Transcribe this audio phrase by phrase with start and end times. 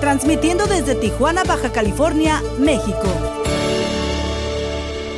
[0.00, 3.04] transmitiendo desde Tijuana, Baja California, México.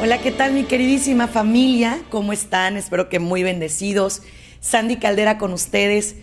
[0.01, 2.01] Hola, ¿qué tal mi queridísima familia?
[2.11, 2.77] ¿Cómo están?
[2.77, 4.23] Espero que muy bendecidos.
[4.61, 6.17] Sandy Caldera con ustedes.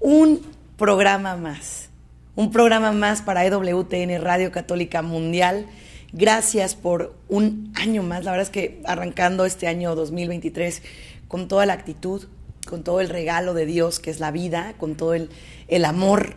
[0.00, 0.42] Un
[0.76, 1.88] programa más.
[2.34, 5.66] Un programa más para EWTN Radio Católica Mundial.
[6.12, 8.24] Gracias por un año más.
[8.24, 10.82] La verdad es que arrancando este año 2023
[11.28, 12.26] con toda la actitud,
[12.66, 15.30] con todo el regalo de Dios que es la vida, con todo el,
[15.68, 16.36] el amor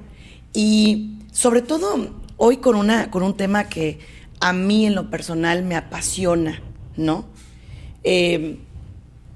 [0.55, 3.99] y sobre todo hoy con, una, con un tema que
[4.39, 6.61] a mí en lo personal me apasiona
[6.97, 7.25] ¿no?
[8.03, 8.59] Eh,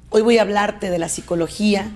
[0.09, 1.91] hoy voy a hablarte de la psicología,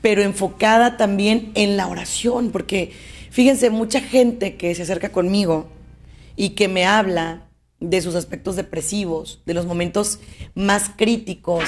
[0.00, 2.92] pero enfocada también en la oración, porque
[3.30, 5.68] fíjense, mucha gente que se acerca conmigo
[6.36, 7.48] y que me habla
[7.80, 10.20] de sus aspectos depresivos, de los momentos
[10.54, 11.64] más críticos,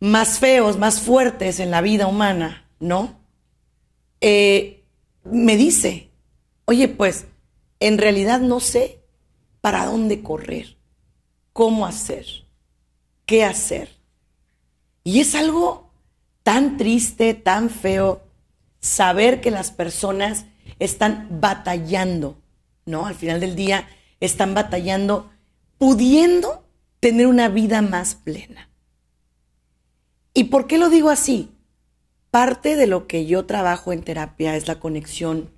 [0.00, 3.19] más feos, más fuertes en la vida humana, ¿no?
[4.20, 4.84] Eh,
[5.24, 6.10] me dice,
[6.64, 7.26] oye, pues
[7.78, 9.00] en realidad no sé
[9.60, 10.80] para dónde correr
[11.52, 12.26] cómo hacer,
[13.26, 13.90] qué hacer.
[15.04, 15.90] Y es algo
[16.42, 18.22] tan triste, tan feo,
[18.80, 20.46] saber que las personas
[20.78, 22.38] están batallando,
[22.86, 23.06] ¿no?
[23.06, 23.88] Al final del día
[24.20, 25.30] están batallando,
[25.78, 26.64] pudiendo
[26.98, 28.70] tener una vida más plena.
[30.32, 31.50] ¿Y por qué lo digo así?
[32.30, 35.50] Parte de lo que yo trabajo en terapia es la conexión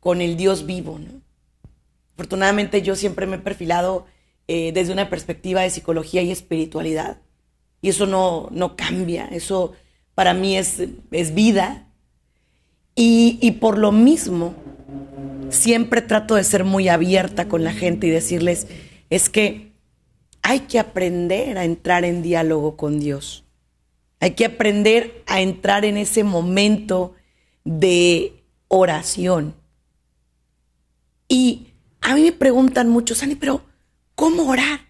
[0.00, 1.20] con el Dios vivo, ¿no?
[2.14, 4.06] Afortunadamente yo siempre me he perfilado
[4.46, 7.18] eh, desde una perspectiva de psicología y espiritualidad.
[7.80, 9.72] Y eso no, no cambia, eso
[10.14, 10.82] para mí es,
[11.12, 11.86] es vida.
[12.94, 14.54] Y, y por lo mismo,
[15.50, 18.66] siempre trato de ser muy abierta con la gente y decirles,
[19.08, 19.72] es que
[20.42, 23.44] hay que aprender a entrar en diálogo con Dios.
[24.20, 27.14] Hay que aprender a entrar en ese momento
[27.64, 29.54] de oración.
[31.26, 31.68] Y
[32.00, 33.64] a mí me preguntan mucho, Sani, pero
[34.20, 34.80] ¿Cómo orar?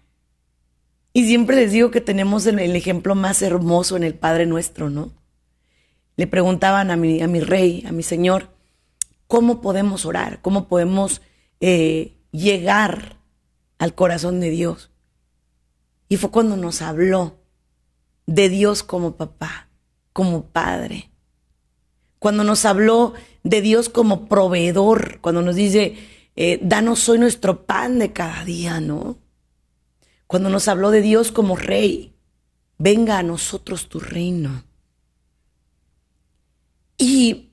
[1.13, 5.13] Y siempre les digo que tenemos el, ejemplo más hermoso en el Padre nuestro, ¿no?
[6.17, 8.49] Le preguntaban a mi, a mi rey, a mi Señor,
[9.27, 10.41] ¿cómo podemos orar?
[10.41, 11.21] ¿Cómo podemos
[11.61, 13.19] eh, llegar
[13.77, 14.91] al corazón de Dios?
[16.09, 17.37] Y fue cuando nos habló
[18.31, 19.67] de Dios como papá,
[20.13, 21.11] como padre.
[22.17, 25.97] Cuando nos habló de Dios como proveedor, cuando nos dice,
[26.37, 29.17] eh, danos hoy nuestro pan de cada día, ¿no?
[30.27, 32.15] Cuando nos habló de Dios como rey,
[32.77, 34.63] venga a nosotros tu reino.
[36.97, 37.49] Y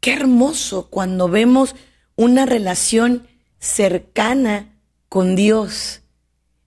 [0.00, 1.74] qué hermoso cuando vemos
[2.16, 3.26] una relación
[3.58, 4.78] cercana
[5.08, 6.02] con Dios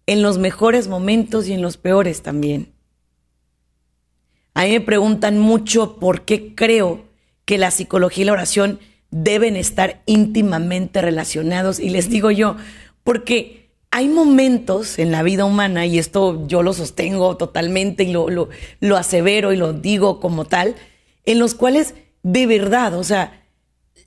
[0.07, 2.70] en los mejores momentos y en los peores también.
[4.53, 7.05] A mí me preguntan mucho por qué creo
[7.45, 8.79] que la psicología y la oración
[9.11, 11.79] deben estar íntimamente relacionados.
[11.79, 12.55] Y les digo yo,
[13.03, 18.27] porque hay momentos en la vida humana, y esto yo lo sostengo totalmente y lo,
[18.29, 20.75] lo, asevero y lo digo como tal,
[21.25, 23.43] en los cuales de verdad, o sea,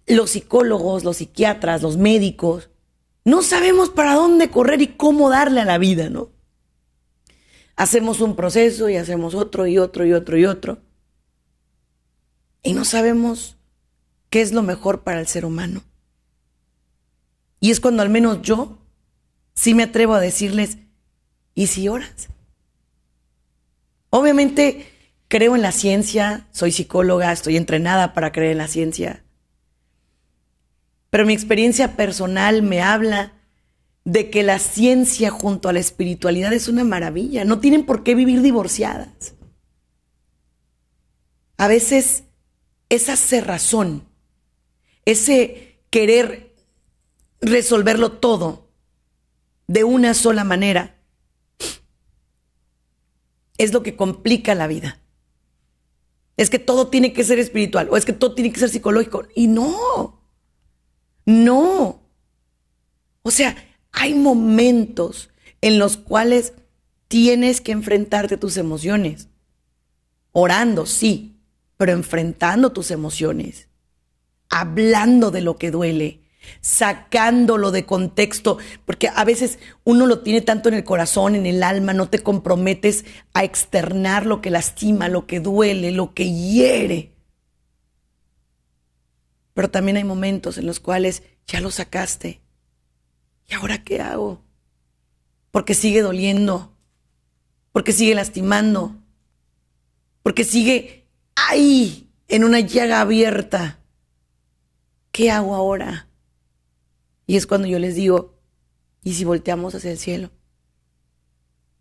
[0.06, 2.70] los psicólogos, los psiquiatras, los médicos,
[3.24, 6.30] no sabemos para dónde correr y cómo darle a la vida, ¿no?
[7.76, 10.78] Hacemos un proceso y hacemos otro y otro y otro y otro.
[12.62, 13.56] Y no sabemos
[14.30, 15.82] qué es lo mejor para el ser humano.
[17.60, 18.78] Y es cuando al menos yo
[19.54, 20.78] sí me atrevo a decirles,
[21.54, 22.28] ¿y si oras?
[24.10, 24.86] Obviamente
[25.28, 29.24] creo en la ciencia, soy psicóloga, estoy entrenada para creer en la ciencia,
[31.10, 33.32] pero mi experiencia personal me habla
[34.04, 38.14] de que la ciencia junto a la espiritualidad es una maravilla, no tienen por qué
[38.14, 39.34] vivir divorciadas.
[41.56, 42.24] A veces
[42.90, 44.06] esa cerrazón
[45.04, 46.54] ese querer
[47.40, 48.70] resolverlo todo
[49.66, 50.98] de una sola manera,
[53.56, 55.00] es lo que complica la vida.
[56.36, 59.28] Es que todo tiene que ser espiritual o es que todo tiene que ser psicológico.
[59.36, 60.20] Y no,
[61.24, 62.02] no.
[63.22, 63.56] O sea,
[63.94, 65.30] hay momentos
[65.62, 66.52] en los cuales
[67.08, 69.28] tienes que enfrentarte a tus emociones.
[70.32, 71.38] Orando, sí,
[71.78, 73.68] pero enfrentando tus emociones
[74.54, 76.20] hablando de lo que duele,
[76.60, 81.64] sacándolo de contexto, porque a veces uno lo tiene tanto en el corazón, en el
[81.64, 87.10] alma, no te comprometes a externar lo que lastima, lo que duele, lo que hiere.
[89.54, 92.40] Pero también hay momentos en los cuales ya lo sacaste.
[93.48, 94.42] ¿Y ahora qué hago?
[95.50, 96.72] Porque sigue doliendo,
[97.72, 98.96] porque sigue lastimando,
[100.22, 101.06] porque sigue
[101.36, 103.78] ahí en una llaga abierta.
[105.12, 106.08] ¿Qué hago ahora?
[107.26, 108.34] Y es cuando yo les digo,
[109.02, 110.30] ¿y si volteamos hacia el cielo?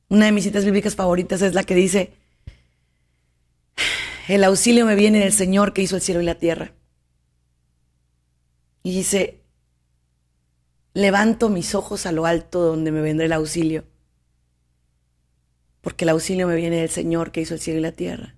[0.09, 2.13] Una de mis citas bíblicas favoritas es la que dice,
[4.27, 6.73] el auxilio me viene del Señor que hizo el cielo y la tierra.
[8.83, 9.42] Y dice,
[10.93, 13.85] levanto mis ojos a lo alto donde me vendrá el auxilio,
[15.81, 18.35] porque el auxilio me viene del Señor que hizo el cielo y la tierra.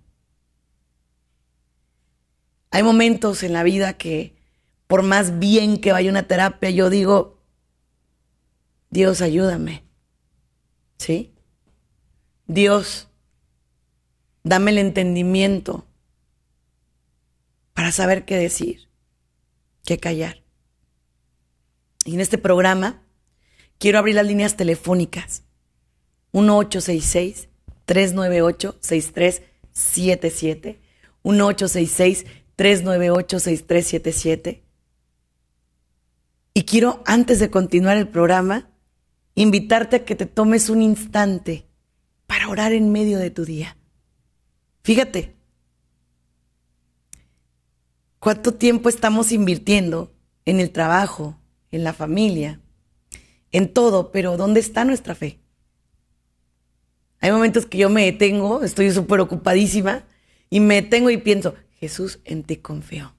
[2.71, 4.35] Hay momentos en la vida que
[4.87, 7.39] por más bien que vaya una terapia, yo digo,
[8.89, 9.83] Dios, ayúdame.
[10.97, 11.33] ¿Sí?
[12.47, 13.09] Dios,
[14.43, 15.85] dame el entendimiento
[17.73, 18.89] para saber qué decir,
[19.83, 20.44] qué callar.
[22.05, 23.01] Y en este programa
[23.77, 25.43] quiero abrir las líneas telefónicas.
[26.31, 27.49] 1866
[27.85, 30.79] 398 6377
[31.23, 32.25] 1866
[32.55, 34.65] 398 6377
[36.57, 38.69] y quiero, antes de continuar el programa,
[39.35, 41.67] invitarte a que te tomes un instante
[42.27, 43.75] para orar en medio de tu día.
[44.81, 45.35] Fíjate,
[48.19, 50.13] cuánto tiempo estamos invirtiendo
[50.45, 51.37] en el trabajo,
[51.75, 52.61] en la familia,
[53.51, 55.39] en todo, pero ¿dónde está nuestra fe?
[57.19, 60.03] Hay momentos que yo me detengo, estoy súper ocupadísima
[60.49, 63.15] y me detengo y pienso, Jesús, en ti confío.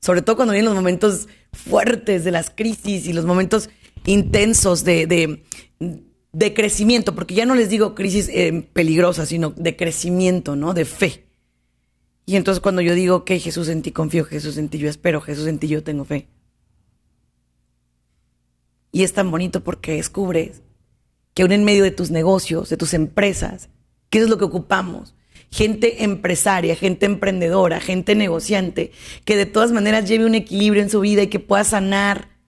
[0.00, 3.70] Sobre todo cuando vienen los momentos fuertes de las crisis y los momentos
[4.04, 5.42] intensos de,
[6.32, 10.74] de, crecimiento, porque ya no les digo crisis eh, peligrosas, sino de crecimiento, ¿no?
[10.74, 11.24] De fe.
[12.26, 15.20] Y entonces cuando yo digo que Jesús en ti confío, Jesús en ti yo espero,
[15.20, 16.28] Jesús en ti yo tengo fe.
[18.96, 20.62] Y es tan bonito porque descubres
[21.34, 23.68] que aún en medio de tus negocios, de tus empresas,
[24.08, 25.14] ¿qué es lo que ocupamos?
[25.50, 28.92] gente empresaria, gente emprendedora, gente negociante,
[29.26, 32.38] que de todas maneras lleve un equilibrio en su vida y que pueda sanar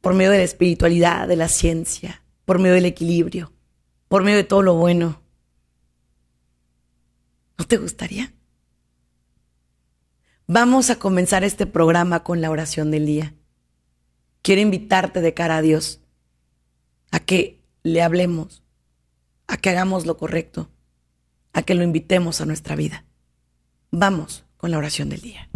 [0.00, 3.52] por medio de la espiritualidad, de la ciencia, por medio del equilibrio,
[4.08, 5.20] por medio de todo lo bueno.
[7.58, 8.32] ¿No te gustaría?
[10.46, 13.34] Vamos a comenzar este programa con la oración del día.
[14.42, 16.00] Quiero invitarte de cara a Dios
[17.12, 18.64] a que le hablemos,
[19.46, 20.68] a que hagamos lo correcto,
[21.52, 23.04] a que lo invitemos a nuestra vida.
[23.92, 25.48] Vamos con la oración del día.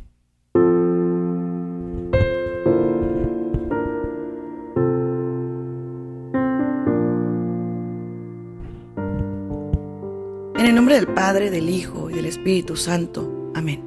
[10.55, 13.51] En el nombre del Padre, del Hijo y del Espíritu Santo.
[13.55, 13.83] Amén.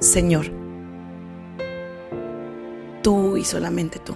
[0.00, 0.67] Señor,
[3.08, 4.14] tú y solamente tú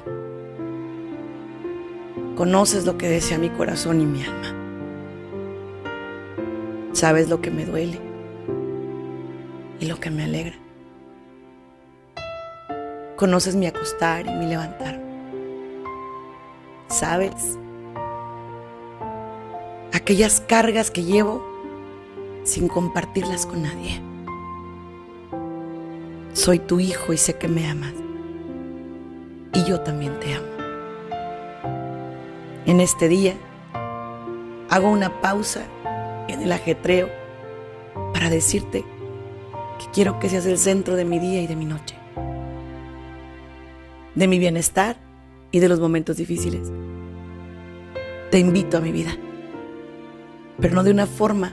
[2.37, 4.55] Conoces lo que desea mi corazón y mi alma.
[6.93, 7.99] Sabes lo que me duele
[9.81, 10.57] y lo que me alegra.
[13.17, 15.01] Conoces mi acostar y mi levantar.
[16.89, 17.59] Sabes
[19.93, 21.43] aquellas cargas que llevo
[22.45, 24.03] sin compartirlas con nadie.
[26.35, 28.02] Soy tu hijo y sé que me amas.
[29.55, 30.53] Y yo también te amo
[32.67, 33.35] en este día,
[34.71, 35.65] hago una pausa
[36.29, 37.09] en el ajetreo
[38.15, 38.85] para decirte
[39.79, 41.97] que quiero que seas el centro de mi día y de mi noche,
[44.15, 44.97] de mi bienestar
[45.51, 46.71] y de los momentos difíciles.
[48.31, 49.11] Te invito a mi vida,
[50.61, 51.53] pero no de una forma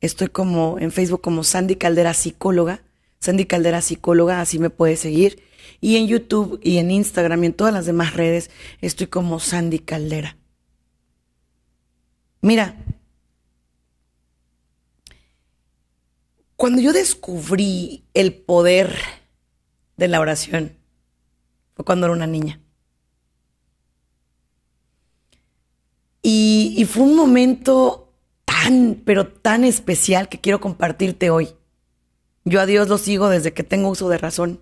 [0.00, 2.82] Estoy como en Facebook como Sandy Caldera Psicóloga.
[3.20, 5.42] Sandy Caldera Psicóloga, así me puedes seguir.
[5.80, 9.80] Y en YouTube y en Instagram y en todas las demás redes estoy como Sandy
[9.80, 10.36] Caldera.
[12.40, 12.76] Mira,
[16.56, 18.96] cuando yo descubrí el poder
[19.96, 20.77] de la oración,
[21.78, 22.60] fue cuando era una niña.
[26.22, 28.12] Y, y, fue un momento
[28.44, 31.50] tan, pero tan especial que quiero compartirte hoy.
[32.44, 34.60] Yo a Dios lo sigo desde que tengo uso de razón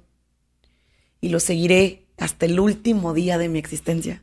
[1.22, 4.22] y lo seguiré hasta el último día de mi existencia.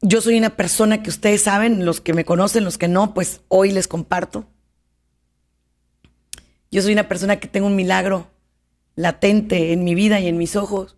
[0.00, 3.42] Yo soy una persona que ustedes saben, los que me conocen, los que no, pues
[3.48, 4.48] hoy les comparto.
[6.72, 8.30] Yo soy una persona que tengo un milagro
[8.96, 10.96] latente en mi vida y en mis ojos.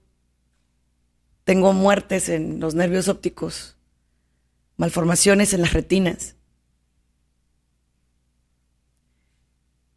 [1.42, 3.76] Tengo muertes en los nervios ópticos,
[4.76, 6.36] malformaciones en las retinas.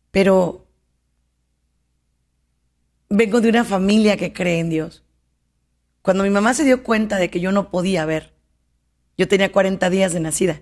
[0.10, 0.66] Pero
[3.08, 5.04] vengo de una familia que cree en Dios.
[6.02, 8.34] Cuando mi mamá se dio cuenta de que yo no podía ver,
[9.16, 10.62] yo tenía 40 días de nacida.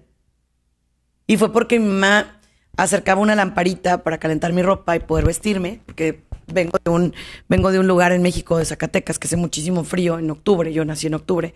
[1.25, 2.34] Y fue porque mi mamá
[2.77, 7.13] acercaba una lamparita para calentar mi ropa y poder vestirme, porque vengo de un,
[7.47, 10.85] vengo de un lugar en México, de Zacatecas, que hace muchísimo frío en octubre, yo
[10.85, 11.53] nací en octubre.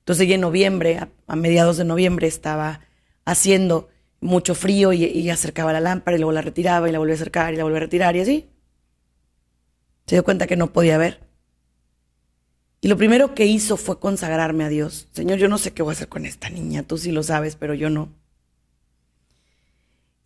[0.00, 2.80] Entonces ya en noviembre, a, mediados de noviembre, estaba
[3.24, 3.88] haciendo
[4.20, 7.16] mucho frío y, y, acercaba la lámpara y luego la retiraba y la volvía a
[7.16, 8.48] acercar y la volvía a retirar y así
[10.08, 11.20] se dio cuenta que no podía ver.
[12.80, 15.06] Y lo primero que hizo fue consagrarme a Dios.
[15.12, 17.56] Señor, yo no sé qué voy a hacer con esta niña, tú sí lo sabes,
[17.56, 18.08] pero yo no.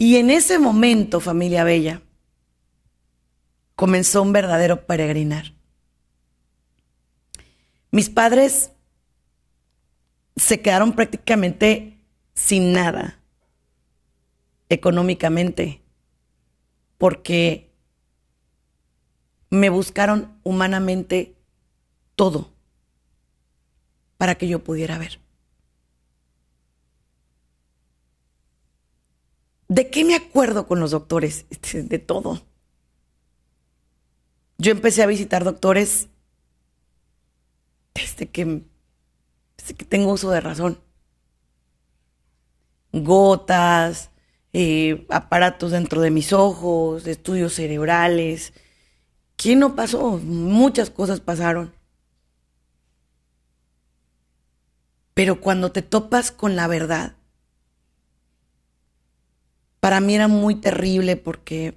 [0.02, 2.02] Y en ese momento, familia bella,
[3.76, 5.54] comenzó un verdadero peregrinar.
[7.92, 8.72] Mis padres
[10.34, 12.04] se quedaron prácticamente
[12.34, 13.20] sin nada
[14.68, 15.82] económicamente,
[16.98, 17.70] porque
[19.50, 21.36] me buscaron humanamente
[22.16, 22.52] todo
[24.16, 25.21] para que yo pudiera ver.
[29.72, 31.46] ¿De qué me acuerdo con los doctores?
[31.48, 32.42] Este, de todo.
[34.58, 36.08] Yo empecé a visitar doctores
[37.94, 38.64] desde que,
[39.78, 40.78] que tengo uso de razón.
[42.92, 44.10] Gotas,
[44.52, 48.52] eh, aparatos dentro de mis ojos, estudios cerebrales,
[49.36, 50.18] ¿Qué no pasó?
[50.18, 51.72] Muchas cosas pasaron.
[55.14, 57.16] Pero cuando te topas con la verdad,
[59.82, 61.76] para mí era muy terrible porque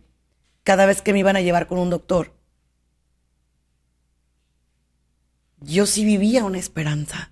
[0.63, 2.35] cada vez que me iban a llevar con un doctor,
[5.59, 7.31] yo sí vivía una esperanza.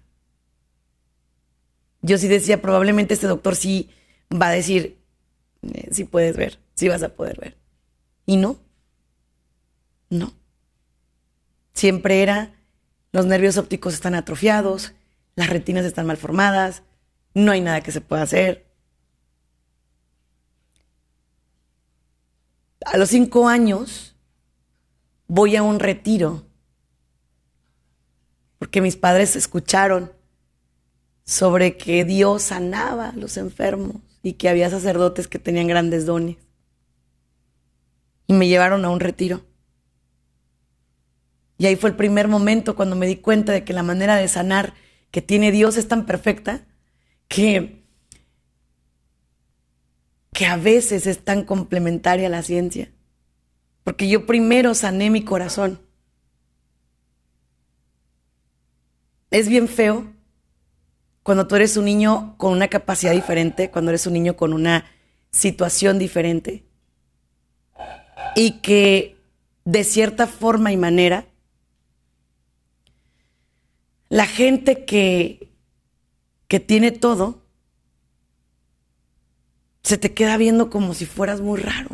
[2.01, 3.91] Yo sí decía, probablemente este doctor sí
[4.31, 4.97] va a decir,
[5.61, 7.55] eh, sí puedes ver, sí vas a poder ver.
[8.25, 8.57] Y no.
[10.09, 10.33] No.
[11.75, 12.55] Siempre era,
[13.11, 14.93] los nervios ópticos están atrofiados,
[15.35, 16.81] las retinas están mal formadas,
[17.35, 18.72] no hay nada que se pueda hacer.
[22.85, 24.15] A los cinco años
[25.27, 26.45] voy a un retiro
[28.63, 30.11] porque mis padres escucharon
[31.25, 36.37] sobre que Dios sanaba a los enfermos y que había sacerdotes que tenían grandes dones.
[38.27, 39.43] Y me llevaron a un retiro.
[41.57, 44.27] Y ahí fue el primer momento cuando me di cuenta de que la manera de
[44.27, 44.73] sanar
[45.11, 46.65] que tiene Dios es tan perfecta
[47.27, 47.82] que,
[50.33, 52.91] que a veces es tan complementaria a la ciencia.
[53.83, 55.79] Porque yo primero sané mi corazón.
[59.29, 60.11] Es bien feo
[61.21, 64.85] cuando tú eres un niño con una capacidad diferente, cuando eres un niño con una
[65.31, 66.63] situación diferente
[68.35, 69.17] y que
[69.65, 71.25] de cierta forma y manera
[74.09, 75.49] la gente que,
[76.47, 77.42] que tiene todo
[79.83, 81.89] se te queda viendo como si fueras muy raro.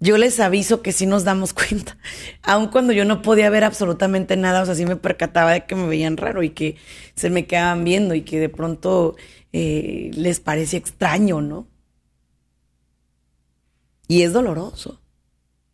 [0.00, 1.98] Yo les aviso que sí nos damos cuenta,
[2.42, 5.74] aun cuando yo no podía ver absolutamente nada, o sea, sí me percataba de que
[5.74, 6.76] me veían raro y que
[7.14, 9.16] se me quedaban viendo y que de pronto
[9.52, 11.66] eh, les parecía extraño, ¿no?
[14.06, 15.00] Y es doloroso,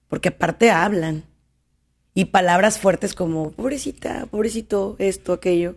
[0.08, 1.24] porque aparte hablan
[2.14, 5.76] y palabras fuertes como pobrecita, pobrecito, esto, aquello.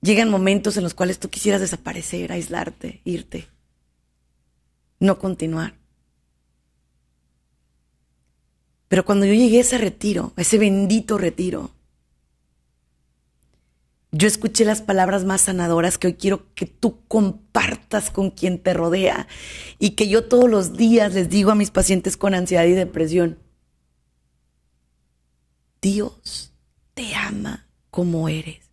[0.00, 3.48] Llegan momentos en los cuales tú quisieras desaparecer, aislarte, irte,
[5.00, 5.74] no continuar.
[8.88, 11.72] Pero cuando yo llegué a ese retiro, a ese bendito retiro,
[14.10, 18.72] yo escuché las palabras más sanadoras que hoy quiero que tú compartas con quien te
[18.72, 19.28] rodea
[19.78, 23.38] y que yo todos los días les digo a mis pacientes con ansiedad y depresión.
[25.82, 26.54] Dios
[26.94, 28.67] te ama como eres.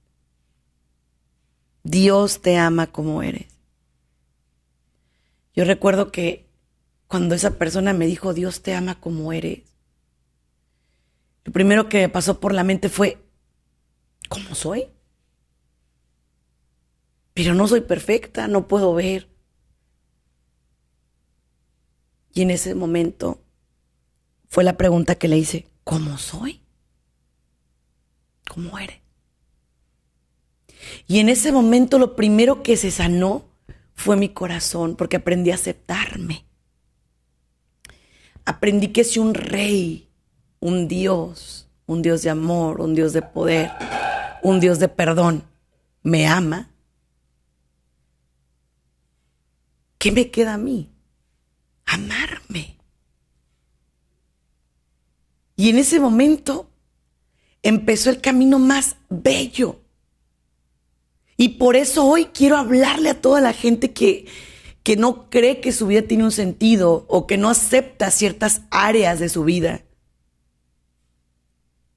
[1.85, 3.45] Dios te ama como eres.
[5.53, 6.49] Yo recuerdo que
[7.07, 9.61] cuando esa persona me dijo, Dios te ama como eres,
[11.43, 13.19] lo primero que me pasó por la mente fue,
[14.29, 14.87] ¿cómo soy?
[17.35, 19.29] Pero no soy perfecta, no puedo ver.
[22.33, 23.43] Y en ese momento
[24.49, 26.63] fue la pregunta que le hice, ¿cómo soy?
[28.49, 29.04] ¿Cómo eres?
[31.07, 33.45] Y en ese momento lo primero que se sanó
[33.93, 36.45] fue mi corazón, porque aprendí a aceptarme.
[38.45, 40.09] Aprendí que si un rey,
[40.59, 43.71] un Dios, un Dios de amor, un Dios de poder,
[44.43, 45.43] un Dios de perdón,
[46.03, 46.69] me ama,
[49.97, 50.91] ¿qué me queda a mí?
[51.85, 52.77] Amarme.
[55.55, 56.69] Y en ese momento
[57.63, 59.79] empezó el camino más bello.
[61.37, 64.27] Y por eso hoy quiero hablarle a toda la gente que,
[64.83, 69.19] que no cree que su vida tiene un sentido o que no acepta ciertas áreas
[69.19, 69.83] de su vida.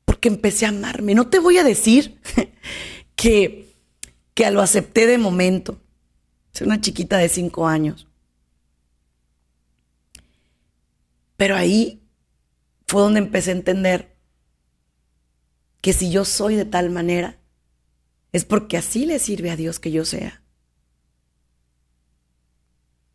[0.04, 1.14] Porque empecé a amarme.
[1.14, 2.21] No te voy a decir
[3.14, 3.76] que,
[4.35, 5.80] que lo acepté de momento.
[6.52, 8.09] Soy una chiquita de cinco años.
[11.37, 12.02] Pero ahí
[12.88, 14.16] fue donde empecé a entender
[15.80, 17.38] que si yo soy de tal manera,
[18.32, 20.42] es porque así le sirve a Dios que yo sea.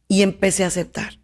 [0.07, 1.19] Y empecé a aceptar.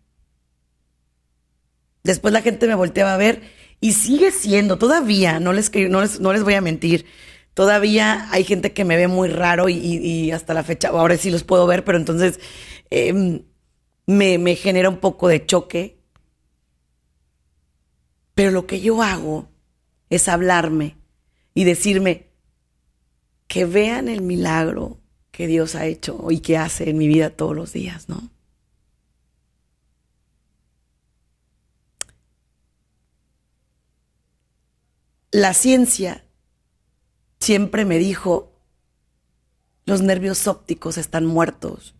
[2.03, 3.41] Después la gente me volteaba a ver
[3.81, 7.05] y sigue siendo, todavía, no les, no les, no les voy a mentir,
[7.53, 11.43] todavía hay gente que me ve muy raro y, hasta la fecha, ahora sí los
[11.43, 12.39] puedo ver, pero entonces
[12.89, 13.43] em,
[14.05, 16.00] me, me genera un poco de choque.
[18.33, 19.50] Pero lo que yo hago
[20.09, 20.96] es hablarme
[21.53, 22.28] y decirme
[23.50, 25.00] que vean el milagro
[25.31, 28.29] que Dios ha hecho y que hace en mi vida todos los días, ¿no?
[35.31, 36.24] La ciencia
[37.40, 38.51] siempre me dijo,
[39.85, 41.96] los nervios ópticos están muertos,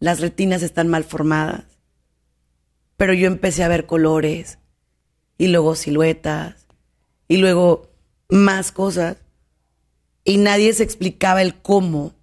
[0.00, 1.66] las retinas están mal formadas,
[2.96, 4.58] pero yo empecé a ver colores
[5.38, 6.66] y luego siluetas
[7.28, 7.92] y luego
[8.28, 9.18] más cosas
[10.24, 12.14] y nadie se explicaba el cómo.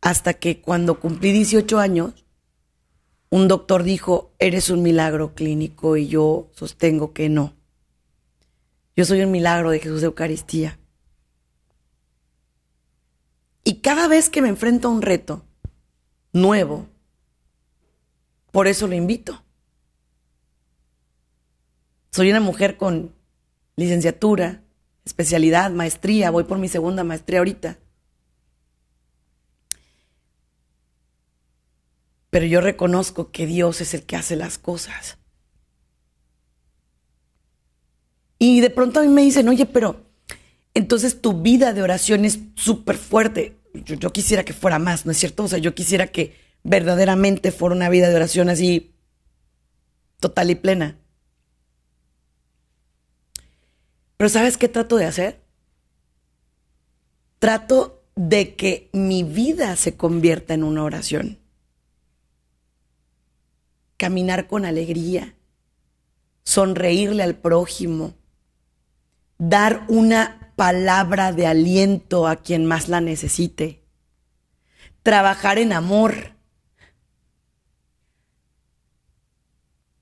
[0.00, 2.24] Hasta que cuando cumplí 18 años,
[3.30, 7.54] un doctor dijo, eres un milagro clínico y yo sostengo que no.
[8.96, 10.78] Yo soy un milagro de Jesús de Eucaristía.
[13.64, 15.42] Y cada vez que me enfrento a un reto
[16.32, 16.86] nuevo,
[18.52, 19.42] por eso lo invito.
[22.12, 23.12] Soy una mujer con
[23.74, 24.63] licenciatura,
[25.04, 27.78] especialidad, maestría, voy por mi segunda maestría ahorita.
[32.30, 35.18] Pero yo reconozco que Dios es el que hace las cosas.
[38.38, 40.04] Y de pronto a mí me dicen, oye, pero
[40.74, 43.56] entonces tu vida de oración es súper fuerte.
[43.72, 45.44] Yo, yo, quisiera que fuera más, ¿no es cierto?
[45.44, 48.94] O sea, yo quisiera que verdaderamente fuera una vida de oración así
[50.18, 50.98] total y plena.
[54.24, 55.44] Pero ¿sabes qué trato de hacer?
[57.38, 61.40] Trato de que mi vida se convierta en una oración.
[63.98, 65.34] Caminar con alegría,
[66.42, 68.14] sonreírle al prójimo,
[69.36, 73.84] dar una palabra de aliento a quien más la necesite,
[75.02, 76.32] trabajar en amor,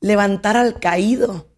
[0.00, 1.51] levantar al caído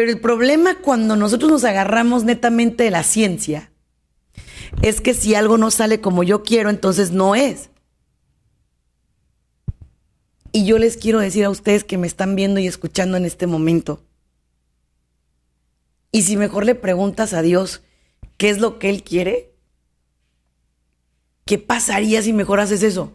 [0.00, 3.70] pero el problema cuando nosotros nos agarramos netamente de la ciencia
[4.80, 7.68] es que si algo no sale como yo quiero, entonces no es.
[10.52, 13.46] Y yo les quiero decir a ustedes que me están viendo y escuchando en este
[13.46, 14.02] momento.
[16.12, 17.82] Y si mejor le preguntas a Dios
[18.38, 19.52] qué es lo que Él quiere,
[21.44, 23.12] ¿qué pasaría si mejor haces eso?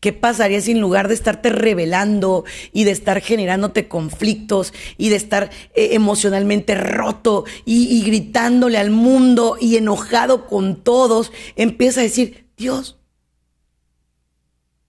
[0.00, 5.16] ¿Qué pasaría si en lugar de estarte revelando y de estar generándote conflictos y de
[5.16, 12.04] estar eh, emocionalmente roto y, y gritándole al mundo y enojado con todos, empieza a
[12.04, 12.98] decir, Dios,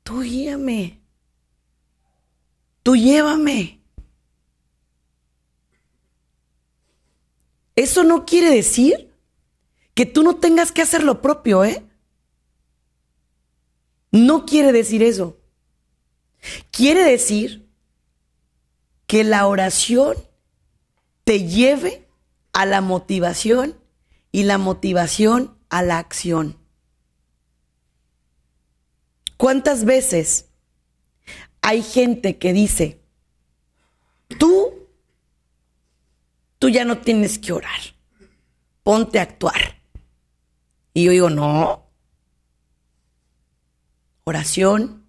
[0.03, 0.99] tú guíame,
[2.83, 3.77] tú llévame.
[7.77, 9.13] eso no quiere decir
[9.93, 11.86] que tú no tengas que hacer lo propio, ¿eh?
[14.11, 15.37] No quiere decir eso.
[16.71, 17.67] Quiere decir
[19.05, 20.15] que la oración
[21.23, 22.07] te lleve
[22.53, 23.77] a la motivación
[24.31, 26.57] y la motivación a la acción.
[29.37, 30.45] ¿Cuántas veces
[31.61, 32.99] hay gente que dice,
[34.39, 34.87] tú,
[36.59, 37.79] tú ya no tienes que orar,
[38.83, 39.81] ponte a actuar?
[40.93, 41.86] Y yo digo, no,
[44.29, 45.05] oración,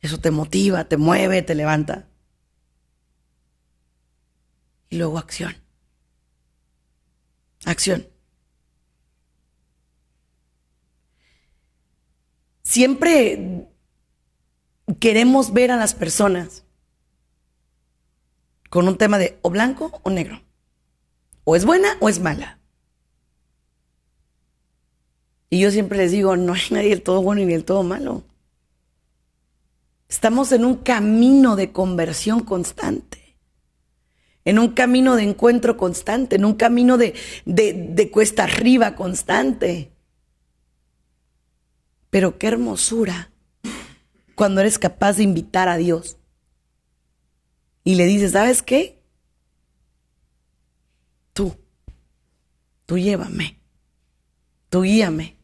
[0.00, 2.08] eso te motiva, te mueve, te levanta.
[4.90, 5.54] Y luego acción.
[7.64, 8.08] Acción.
[12.62, 13.68] Siempre
[14.98, 16.64] queremos ver a las personas
[18.70, 20.42] con un tema de o blanco o negro.
[21.44, 22.57] O es buena o es mala.
[25.50, 28.24] Y yo siempre les digo, no hay nadie del todo bueno ni del todo malo.
[30.08, 33.36] Estamos en un camino de conversión constante,
[34.44, 39.92] en un camino de encuentro constante, en un camino de, de, cuesta arriba constante.
[42.08, 43.30] Pero qué hermosura
[44.34, 46.16] cuando eres capaz de invitar a Dios
[47.84, 49.02] y le dices, ¿sabes qué?
[51.34, 51.54] Tú,
[52.86, 53.60] tú llévame,
[54.70, 55.37] tú guíame,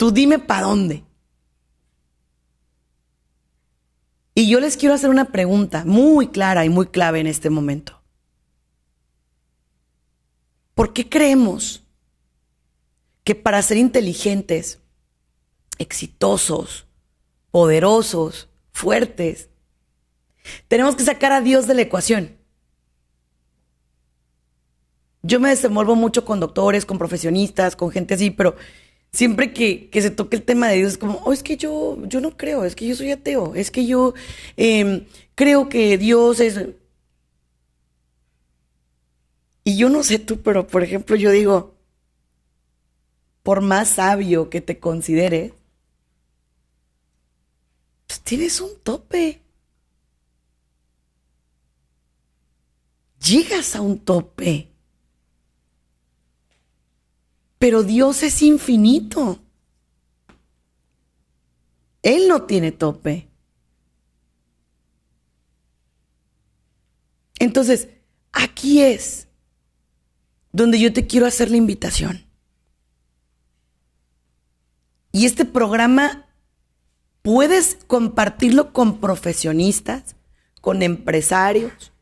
[0.00, 1.04] tú dime para dónde.
[4.34, 8.00] Y yo les quiero hacer una pregunta muy clara y muy clave en este momento.
[10.74, 11.82] ¿Por qué creemos
[13.24, 14.78] que para ser inteligentes,
[15.76, 16.86] exitosos,
[17.50, 19.50] poderosos, fuertes,
[20.68, 22.38] tenemos que sacar a Dios de la ecuación?
[25.20, 28.56] Yo me desenvuelvo mucho con doctores, con profesionistas, con gente así, pero
[29.12, 32.20] siempre que, se toque el tema de Dios es como, oh, es que yo, yo
[32.20, 34.14] no creo, es que yo soy ateo, es que yo
[34.56, 36.60] em, creo que Dios es...
[39.64, 41.74] Y yo no sé tú, pero por ejemplo yo digo,
[43.42, 45.52] por más sabio que te consideres,
[48.06, 49.40] pues tienes un tope.
[53.24, 54.69] Llegas a un tope.
[57.60, 59.38] Pero Dios es infinito.
[62.02, 63.28] Él no tiene tope.
[67.38, 67.88] Entonces,
[68.32, 69.28] aquí es
[70.52, 72.24] donde yo te quiero hacer la invitación.
[75.12, 76.30] Y este programa
[77.20, 80.16] puedes compartirlo con profesionistas,
[80.62, 81.92] con empresarios,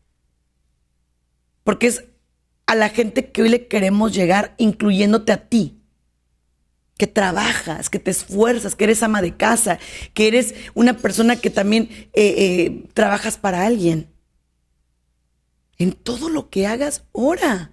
[1.65, 2.05] porque es
[2.69, 5.81] a la gente que hoy le queremos llegar, incluyéndote a ti.
[6.99, 9.79] Que trabajas, que te esfuerzas, que eres ama de casa,
[10.13, 14.13] que eres una persona que también eh, eh, trabajas para alguien.
[15.79, 17.73] En todo lo que hagas, ora.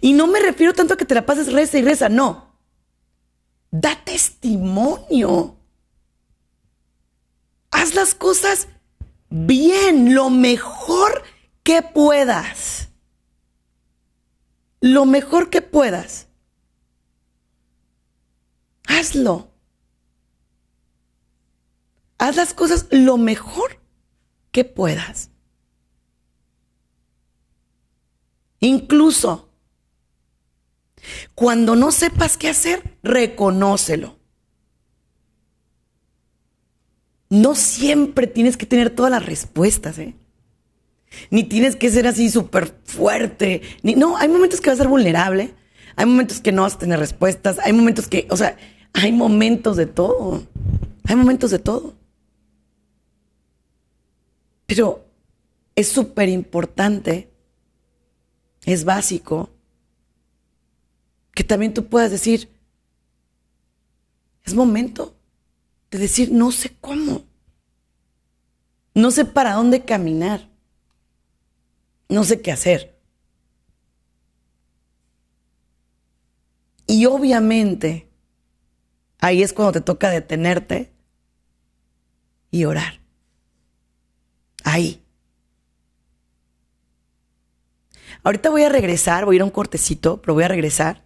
[0.00, 2.56] Y no me refiero tanto a que te la pases reza y reza, no.
[3.70, 5.58] Da testimonio.
[7.70, 8.68] Haz las cosas
[9.28, 11.24] bien, lo mejor
[11.62, 12.89] que puedas
[14.80, 16.28] lo mejor que puedas.
[18.86, 19.50] Hazlo.
[22.18, 23.80] Haz las cosas lo mejor
[24.52, 25.30] que puedas.
[28.60, 29.50] Incluso
[31.34, 34.18] cuando no sepas qué hacer, reconócelo.
[37.30, 40.14] No siempre tienes que tener todas las respuestas, ¿eh?
[41.30, 43.62] Ni tienes que ser así súper fuerte.
[43.82, 45.54] Ni, no, hay momentos que vas a ser vulnerable.
[45.96, 47.58] Hay momentos que no vas a tener respuestas.
[47.58, 48.56] Hay momentos que, o sea,
[48.92, 50.46] hay momentos de todo.
[51.04, 51.94] Hay momentos de todo.
[54.66, 55.04] Pero
[55.74, 57.30] es súper importante,
[58.64, 59.50] es básico,
[61.34, 62.48] que también tú puedas decir,
[64.44, 65.16] es momento
[65.90, 67.24] de decir, no sé cómo,
[68.94, 70.49] no sé para dónde caminar
[72.10, 72.94] no sé qué hacer.
[76.86, 78.08] Y obviamente,
[79.20, 80.92] ahí es cuando te toca detenerte
[82.50, 83.00] y orar.
[84.64, 85.02] Ahí.
[88.22, 91.02] Ahorita voy a regresar, voy a ir a un cortecito, pero voy a regresar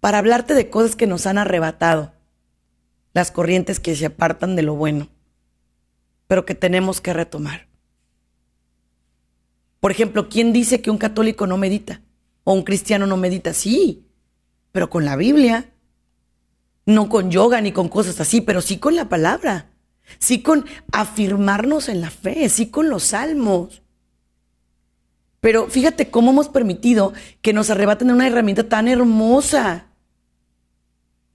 [0.00, 2.12] para hablarte de cosas que nos han arrebatado,
[3.12, 5.08] las corrientes que se apartan de lo bueno,
[6.26, 7.69] pero que tenemos que retomar.
[9.80, 12.02] Por ejemplo, ¿quién dice que un católico no medita?
[12.44, 14.06] O un cristiano no medita, sí,
[14.72, 15.72] pero con la Biblia.
[16.86, 19.70] No con yoga ni con cosas así, pero sí con la palabra.
[20.18, 23.82] Sí con afirmarnos en la fe, sí con los salmos.
[25.40, 29.86] Pero fíjate cómo hemos permitido que nos arrebaten una herramienta tan hermosa.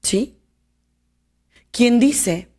[0.03, 0.37] ¿Sí?
[1.71, 2.49] ¿Quién dice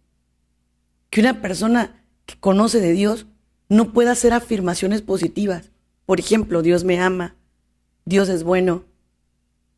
[1.11, 3.27] que una persona que conoce de Dios
[3.69, 5.71] no puede hacer afirmaciones positivas?
[6.07, 7.37] Por ejemplo, Dios me ama,
[8.05, 8.85] Dios es bueno,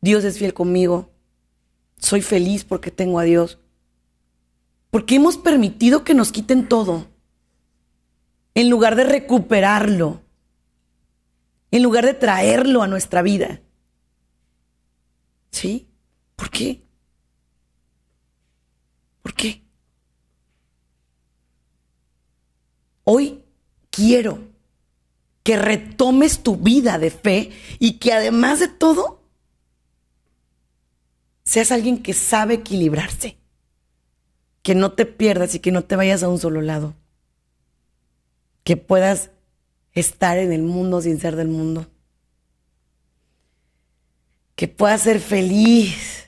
[0.01, 1.09] Dios es fiel conmigo,
[1.97, 3.59] soy feliz porque tengo a Dios.
[4.91, 7.07] Porque hemos permitido que nos quiten todo
[8.55, 10.21] en lugar de recuperarlo
[11.71, 13.61] en lugar de traerlo a nuestra vida.
[15.51, 15.87] ¿Sí?
[16.35, 16.83] ¿Por qué?
[19.21, 19.63] ¿Por qué?
[23.03, 23.43] Hoy
[23.89, 24.39] quiero
[25.49, 29.19] que retomes tu vida de fe y que además de todo,
[31.43, 33.35] seas alguien que sabe equilibrarse,
[34.61, 36.93] que no te pierdas y que no te vayas a un solo lado,
[38.63, 39.31] que puedas
[39.93, 41.87] estar en el mundo sin ser del mundo.
[44.53, 46.27] Que pueda ser feliz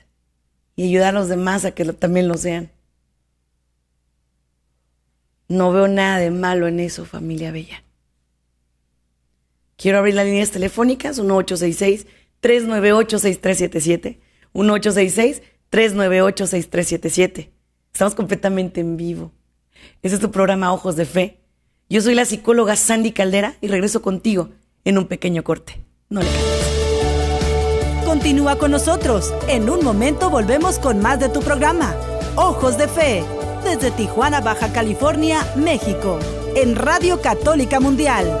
[0.74, 2.72] y ayudar a los demás a que también lo sean.
[5.46, 7.84] No veo nada de malo en eso, familia bella.
[9.76, 14.18] Quiero abrir las líneas telefónicas 1866-398-6377.
[14.54, 17.50] 1866-398-6377.
[17.92, 19.32] Estamos completamente en vivo.
[20.02, 21.42] Ese es tu programa Ojos de Fe
[21.92, 24.48] yo soy la psicóloga Sandy Caldera y regreso contigo
[24.86, 25.84] en un pequeño corte.
[26.08, 28.06] No le cambies.
[28.06, 29.34] Continúa con nosotros.
[29.46, 31.94] En un momento volvemos con más de tu programa.
[32.34, 33.22] Ojos de Fe.
[33.62, 36.18] Desde Tijuana, Baja California, México.
[36.56, 38.40] En Radio Católica Mundial.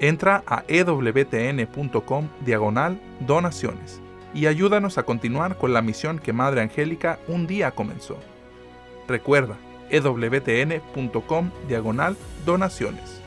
[0.00, 4.00] Entra a ewtn.com diagonal donaciones
[4.32, 8.16] y ayúdanos a continuar con la misión que Madre Angélica un día comenzó.
[9.06, 9.56] Recuerda,
[9.90, 13.20] ewtn.com diagonal donaciones.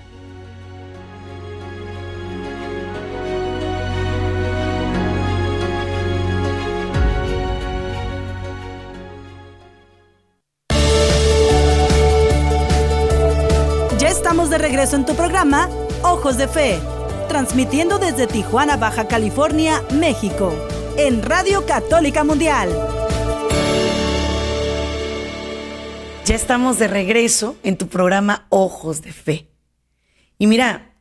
[13.99, 15.69] Ya estamos de regreso en tu programa
[16.05, 16.79] Ojos de Fe,
[17.29, 20.53] transmitiendo desde Tijuana, Baja California, México,
[20.97, 22.69] en Radio Católica Mundial.
[26.25, 29.47] Ya estamos de regreso en tu programa Ojos de Fe.
[30.37, 30.93] Y mira,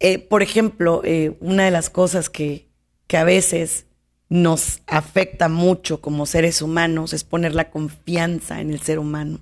[0.00, 2.68] eh, por ejemplo, eh, una de las cosas que,
[3.06, 3.86] que a veces
[4.28, 9.38] nos afecta mucho como seres humanos es poner la confianza en el ser humano,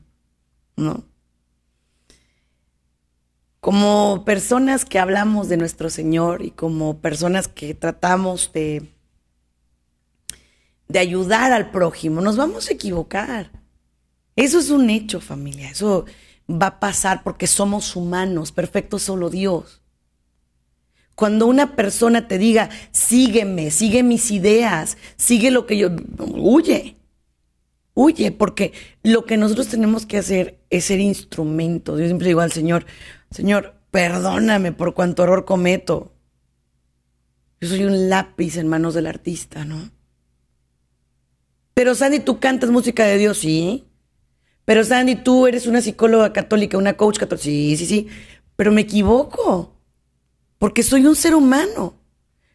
[0.77, 1.10] ¿no?
[3.61, 8.89] Como personas que hablamos de nuestro Señor y como personas que tratamos de,
[10.89, 13.51] de ayudar al prójimo, nos vamos a equivocar.
[14.35, 15.71] Eso es un hecho, familia.
[15.71, 16.07] Eso
[16.51, 19.83] va a pasar porque somos humanos, perfecto solo Dios.
[21.15, 26.97] Cuando una persona te diga, sígueme, sigue mis ideas, sigue lo que yo, huye,
[27.95, 28.73] huye, porque
[29.03, 31.99] lo que nosotros tenemos que hacer es ser instrumentos.
[31.99, 32.87] Yo siempre digo al Señor,
[33.31, 36.13] Señor, perdóname por cuanto error cometo.
[37.61, 39.91] Yo soy un lápiz en manos del artista, ¿no?
[41.75, 43.87] Pero Sandy, tú cantas música de Dios, sí.
[44.65, 48.09] Pero Sandy, tú eres una psicóloga católica, una coach católica, sí, sí, sí.
[48.57, 49.75] pero me equivoco,
[50.59, 51.95] porque soy un ser humano.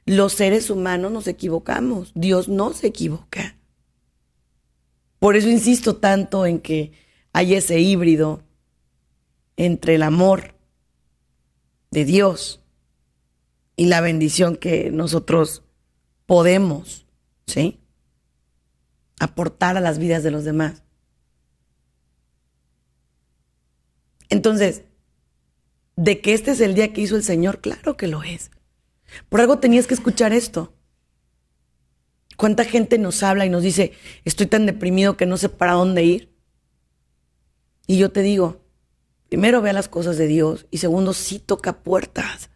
[0.05, 3.57] Los seres humanos nos equivocamos, Dios no se equivoca.
[5.25, 6.91] Por eso insisto tanto en que
[7.33, 8.43] hay ese híbrido
[9.57, 10.53] entre el amor
[11.89, 12.61] de Dios
[13.75, 15.63] y la bendición que nosotros
[16.27, 17.07] podemos,
[17.47, 17.79] ¿sí?
[19.19, 20.83] Aportar a las vidas de los demás.
[24.29, 24.83] Entonces,
[25.95, 28.51] de que este es el día que hizo el Señor, claro que lo es.
[29.29, 30.75] Por algo tenías que escuchar esto.
[32.35, 33.93] ¿Cuánta gente nos habla y nos dice,
[34.25, 36.35] estoy tan deprimido que no sé para dónde ir?
[37.87, 38.61] Y yo te digo,
[39.29, 42.49] primero vea las cosas de Dios y segundo, sí toca puertas.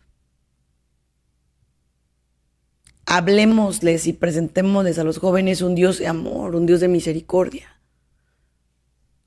[3.06, 7.80] Hablemosles y presentémosles a los jóvenes un Dios de amor, un Dios de misericordia.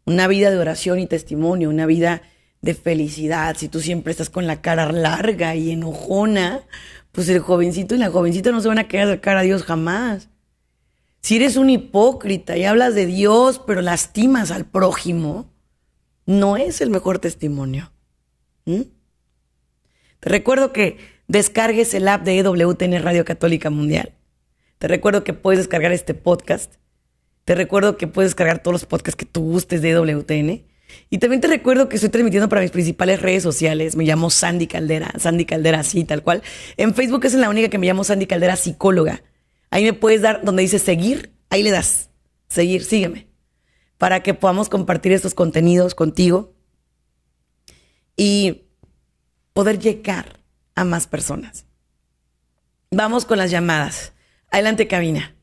[0.04, 2.22] Una vida de oración y testimonio, una vida
[2.60, 3.56] de felicidad.
[3.56, 6.62] Si tú siempre estás con la cara larga y enojona,
[7.10, 10.28] pues el jovencito y la jovencita no se van a querer acercar a Dios jamás.
[11.22, 15.52] Si eres un hipócrita y hablas de Dios, pero lastimas al prójimo,
[16.26, 17.92] no es el mejor testimonio.
[18.64, 24.14] Te recuerdo que descargues el app de EWTN Radio Católica Mundial.
[24.78, 26.74] Te recuerdo que puedes descargar este podcast.
[27.44, 30.64] Te recuerdo que puedes descargar todos los podcasts que tú gustes de EWTN.
[31.08, 33.94] Y también te recuerdo que estoy transmitiendo para mis principales redes sociales.
[33.94, 36.42] Me llamo Sandy Caldera, Sandy Caldera, así, tal cual.
[36.76, 39.22] En Facebook es la única que me llamo Sandy Caldera Psicóloga.
[39.72, 42.10] Ahí me puedes dar donde dice seguir, ahí le das.
[42.46, 43.26] Seguir, sígueme.
[43.96, 46.52] Para que podamos compartir estos contenidos contigo
[48.14, 48.66] y
[49.54, 50.40] poder llegar
[50.74, 51.66] a más personas.
[52.90, 54.14] Vamos con las llamadas.
[54.50, 55.34] Adelante, cabina.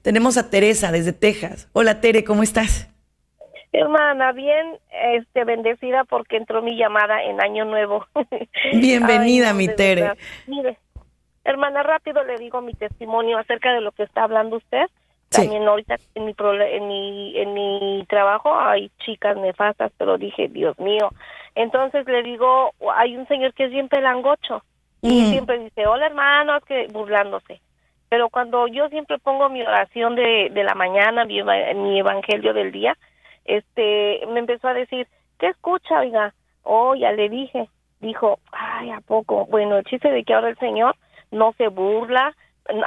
[0.00, 1.68] Tenemos a Teresa desde Texas.
[1.74, 2.88] Hola, Tere, ¿cómo estás?
[3.72, 8.06] Hermana, bien, este, bendecida porque entró mi llamada en Año Nuevo.
[8.72, 10.12] Bienvenida, mi Tere.
[10.46, 10.78] Mire,
[11.44, 14.86] hermana, rápido le digo mi testimonio acerca de lo que está hablando usted.
[15.30, 20.78] También ahorita en mi, en mi en mi trabajo hay chicas nefastas, pero dije, Dios
[20.78, 21.10] mío.
[21.54, 24.62] Entonces le digo, hay un señor que es bien pelangocho
[25.02, 27.60] y siempre dice, hola hermano, que burlándose.
[28.08, 32.70] Pero cuando yo siempre pongo mi oración de, de la mañana, mi, mi evangelio del
[32.70, 32.96] día,
[33.44, 36.32] este, me empezó a decir, ¿qué escucha, oiga?
[36.62, 37.68] Oh, ya le dije.
[38.00, 39.46] Dijo, ay, ¿a poco?
[39.46, 40.94] Bueno, el chiste de que ahora el Señor
[41.34, 42.34] no se burla,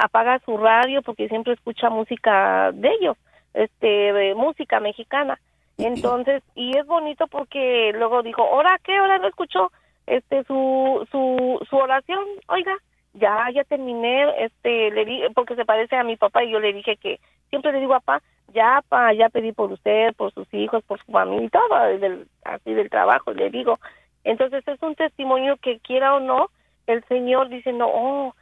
[0.00, 3.16] apaga su radio porque siempre escucha música de ellos,
[3.54, 5.38] este, música mexicana.
[5.78, 8.96] Entonces, y es bonito porque luego dijo, ¿ahora qué?
[8.96, 9.70] ¿Ahora no escuchó
[10.06, 12.24] este su su su oración?
[12.48, 12.74] Oiga,
[13.14, 16.72] ya ya terminé, este le di porque se parece a mi papá y yo le
[16.72, 20.52] dije que siempre le digo a papá, ya pa, ya pedí por usted, por sus
[20.52, 23.78] hijos, por su familia y todo, del, así del trabajo, le digo.
[24.24, 26.50] Entonces es un testimonio que quiera o no,
[26.86, 28.34] el Señor dice, no, oh,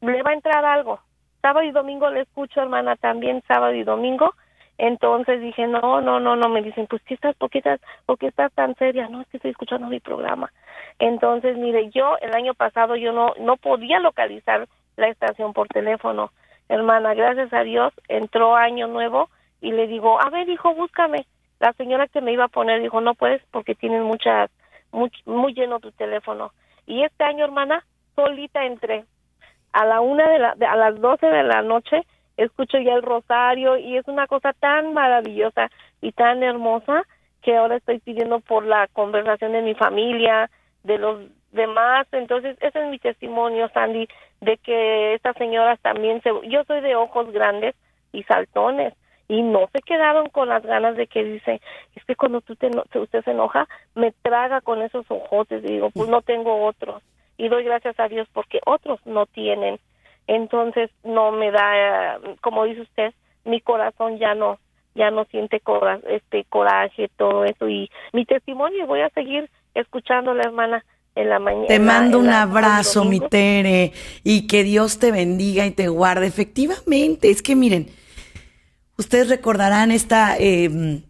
[0.00, 1.00] le va a entrar algo.
[1.42, 4.34] Sábado y domingo le escucho, hermana, también sábado y domingo.
[4.78, 8.18] Entonces dije, no, no, no, no, me dicen, pues, ¿qué estás, por qué estás, por
[8.18, 9.08] qué estás tan seria?
[9.08, 10.52] No, es que estoy escuchando mi programa.
[10.98, 16.30] Entonces, mire, yo el año pasado yo no, no podía localizar la estación por teléfono
[16.68, 19.28] hermana, gracias a Dios, entró año nuevo
[19.60, 21.26] y le digo, a ver, hijo, búscame.
[21.60, 24.50] La señora que me iba a poner dijo, no puedes porque tienes muchas,
[24.92, 26.52] muy, muy lleno tu teléfono.
[26.86, 29.04] Y este año, hermana, solita entré.
[29.76, 32.00] A la una de la, a las doce de la noche,
[32.38, 37.02] escucho ya el rosario y es una cosa tan maravillosa y tan hermosa
[37.42, 40.50] que ahora estoy pidiendo por la conversación de mi familia,
[40.82, 41.20] de los
[41.52, 42.06] demás.
[42.12, 44.08] Entonces, ese es mi testimonio, Sandy,
[44.40, 46.30] de que estas señoras también se...
[46.48, 47.74] Yo soy de ojos grandes
[48.12, 48.94] y saltones
[49.28, 51.60] y no se quedaron con las ganas de que dice,
[51.94, 55.90] es que cuando tú te, usted se enoja, me traga con esos ojotes y digo,
[55.90, 57.02] pues no tengo otros.
[57.38, 59.78] Y doy gracias a Dios porque otros no tienen.
[60.26, 64.58] Entonces, no me da, como dice usted, mi corazón ya no
[64.94, 70.32] ya no siente cora este coraje todo eso y mi testimonio voy a seguir escuchando
[70.32, 70.82] la hermana
[71.66, 76.26] te mando un abrazo, mi Tere, y que Dios te bendiga y te guarde.
[76.26, 77.88] Efectivamente, es que miren,
[78.98, 81.04] ustedes recordarán esta em,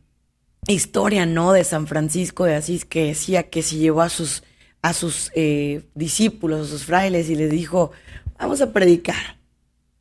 [0.68, 1.52] historia, ¿no?
[1.52, 4.44] De San Francisco de Asís que decía que si llevó a sus,
[4.86, 7.90] a sus eh, discípulos, a sus frailes, y les dijo,
[8.38, 9.40] vamos a predicar.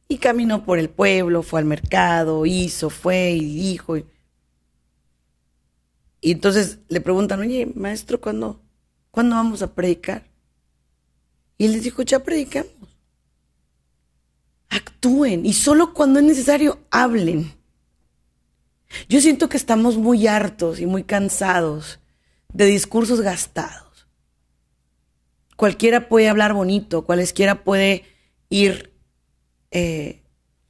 [0.08, 3.98] Y caminó por el pueblo, fue al mercado, hizo, fue y dijo.
[3.98, 4.06] Y,
[6.22, 8.62] entonces le preguntan, oye, maestro, ¿cuándo?
[9.10, 10.30] ¿Cuándo vamos a predicar?
[11.58, 12.70] Y él les dijo, ya predicamos.
[14.70, 17.52] Actúen y solo cuando es necesario hablen.
[19.10, 22.00] Yo siento que estamos muy hartos y muy cansados
[22.54, 23.85] de discursos gastados.
[25.56, 28.04] Cualquiera puede hablar bonito, cualquiera puede
[28.50, 28.94] ir
[29.72, 30.22] eh,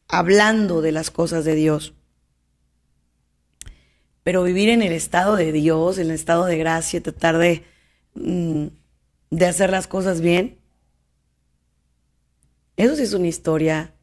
[0.08, 1.94] hablando de las cosas de Dios.
[4.24, 7.64] Pero vivir en el estado de Dios, en el estado de gracia, tratar de,
[8.16, 8.68] mm,
[9.32, 10.60] de hacer las cosas bien,
[12.78, 13.94] eso sí es una historia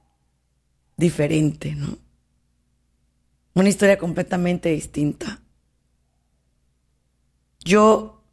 [0.96, 1.98] diferente, ¿no?
[3.54, 5.42] Una historia completamente distinta.
[7.64, 8.24] Yo,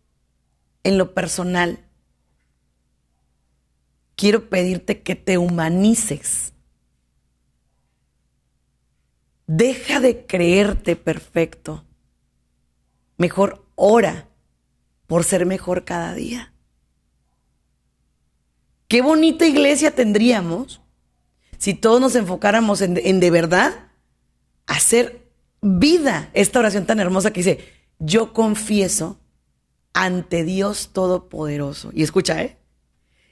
[0.84, 1.80] en lo personal,
[4.20, 6.52] quiero pedirte que te humanices.
[9.48, 11.86] Deja de creerte perfecto.
[13.16, 14.28] Mejor ora
[15.08, 16.54] por ser mejor cada día.
[18.90, 20.82] Qué bonita iglesia tendríamos
[21.58, 23.88] si todos nos enfocáramos en, de verdad
[24.68, 27.60] hacer vida esta oración tan hermosa que dice,
[28.00, 29.18] yo confieso
[29.94, 31.92] ante Dios Todopoderoso.
[31.94, 32.59] Y escucha, ¿eh?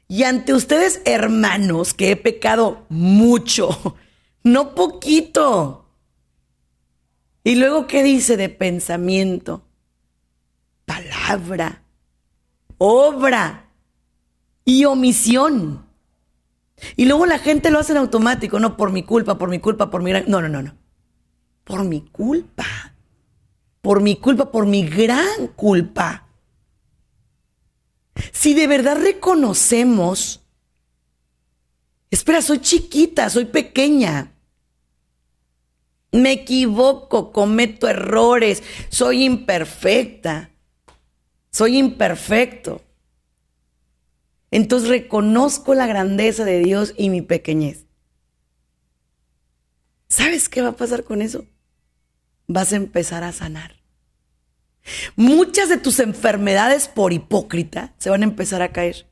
[0.07, 3.95] Y ante ustedes, hermanos, que he pecado mucho,
[4.43, 5.85] no poquito.
[7.43, 9.63] Y luego, ¿qué dice de pensamiento?
[10.85, 11.83] Palabra,
[12.77, 13.69] obra
[14.63, 15.85] y omisión.
[16.95, 19.89] Y luego la gente lo hace en automático, no por mi culpa, por mi culpa,
[19.89, 20.11] por mi...
[20.27, 20.75] No, no, no, no.
[21.63, 22.65] Por mi culpa.
[23.81, 26.26] Por mi culpa, por mi gran culpa.
[28.31, 30.41] Si de verdad reconocemos,
[32.09, 34.33] espera, soy chiquita, soy pequeña.
[36.11, 40.51] Me equivoco, cometo errores, soy imperfecta,
[41.51, 42.81] soy imperfecto.
[44.51, 47.85] Entonces reconozco la grandeza de Dios y mi pequeñez.
[50.09, 51.45] ¿Sabes qué va a pasar con eso?
[52.47, 53.76] Vas a empezar a sanar.
[55.15, 59.07] Muchas de tus enfermedades por hipócrita se van a empezar a caer.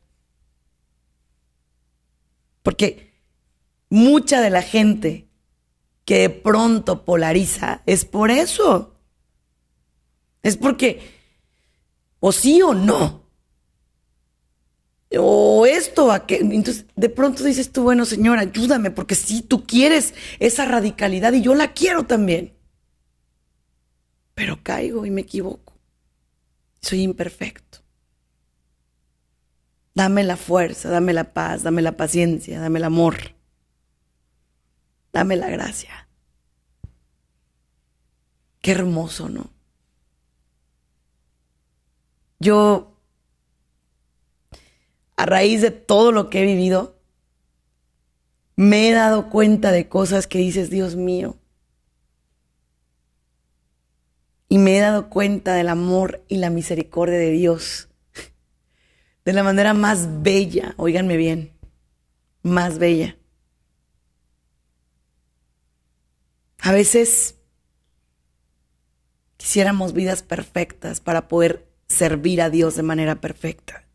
[2.64, 3.14] Porque
[3.90, 5.28] mucha de la gente
[6.06, 8.96] que de pronto polariza es por eso.
[10.44, 11.02] Es porque
[12.20, 13.26] o sí o no
[15.18, 19.66] o esto, a que entonces de pronto dices tú, bueno, Señor, ayúdame, porque si tú
[19.66, 22.54] quieres esa radicalidad y yo la quiero también.
[24.34, 25.65] Pero caigo y me equivoco.
[26.86, 27.80] Soy imperfecto.
[29.96, 33.34] Dame la fuerza, dame la paz, dame la paciencia, dame el amor.
[35.12, 36.08] Dame la gracia.
[38.62, 39.50] Qué hermoso, ¿no?
[42.40, 42.96] Yo
[45.16, 47.00] a raíz de todo lo que he vivido,
[48.56, 51.36] me he dado cuenta de cosas que dices, Dios mío.
[54.48, 57.90] Y me he dado cuenta del amor y la misericordia de Dios
[59.26, 61.52] de la manera más bella, oíganme bien,
[62.44, 63.18] más bella.
[66.60, 67.36] A veces
[69.38, 73.88] quisiéramos vidas perfectas para poder servir a Dios de manera perfecta.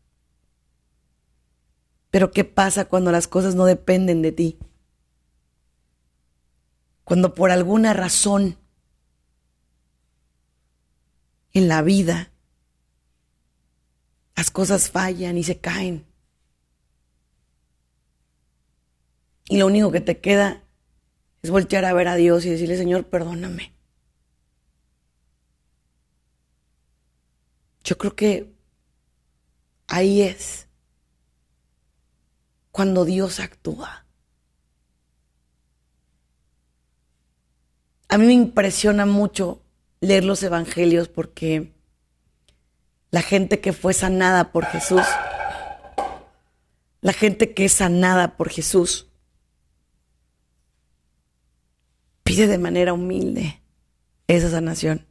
[2.11, 4.59] Pero ¿qué pasa cuando las cosas no dependen de ti?
[7.05, 8.57] Cuando por alguna razón
[11.53, 12.31] en la vida
[14.35, 16.05] las cosas fallan y se caen.
[19.47, 20.63] Y lo único que te queda
[21.43, 23.73] es voltear a ver a Dios y decirle, Señor, perdóname.
[27.83, 28.51] Yo creo que
[29.87, 30.67] ahí es
[32.71, 34.05] cuando Dios actúa.
[38.07, 39.60] A mí me impresiona mucho
[40.01, 41.71] leer los evangelios porque
[43.11, 45.05] la gente que fue sanada por Jesús,
[47.01, 49.07] la gente que es sanada por Jesús,
[52.23, 53.61] pide de manera humilde
[54.27, 55.05] esa sanación.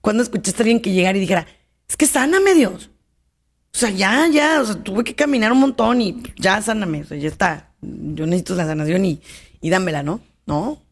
[0.00, 1.46] Cuando escuchaste a alguien que llegara y dijera,
[1.88, 2.90] es que sáname Dios.
[3.74, 7.04] O sea, ya, ya, o sea, tuve que caminar un montón y ya sáname, o
[7.04, 7.72] sea, ya está.
[7.80, 9.20] Yo necesito la sanación y,
[9.60, 10.20] y dámela, ¿no?
[10.46, 10.82] No.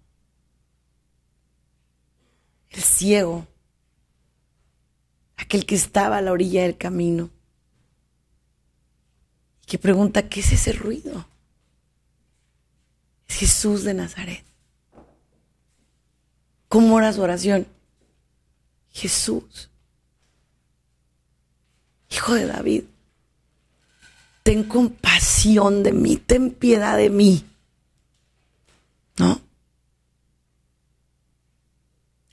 [2.76, 3.46] El ciego,
[5.36, 7.30] aquel que estaba a la orilla del camino,
[9.62, 11.26] y que pregunta, ¿qué es ese ruido?
[13.28, 14.44] Es Jesús de Nazaret.
[16.68, 17.66] ¿Cómo era su oración?
[18.90, 19.70] Jesús
[22.10, 22.84] Hijo de David,
[24.42, 27.44] ten compasión de mí, ten piedad de mí.
[29.18, 29.40] ¿No?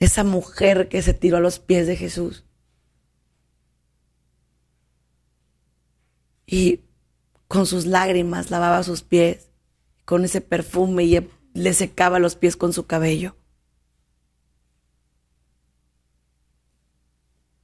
[0.05, 2.45] Esa mujer que se tiró a los pies de Jesús.
[6.45, 6.81] Y
[7.47, 9.49] con sus lágrimas lavaba sus pies,
[10.05, 13.35] con ese perfume y le secaba los pies con su cabello.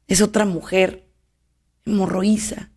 [0.08, 1.08] Es otra mujer,
[1.86, 2.72] hemorroísa,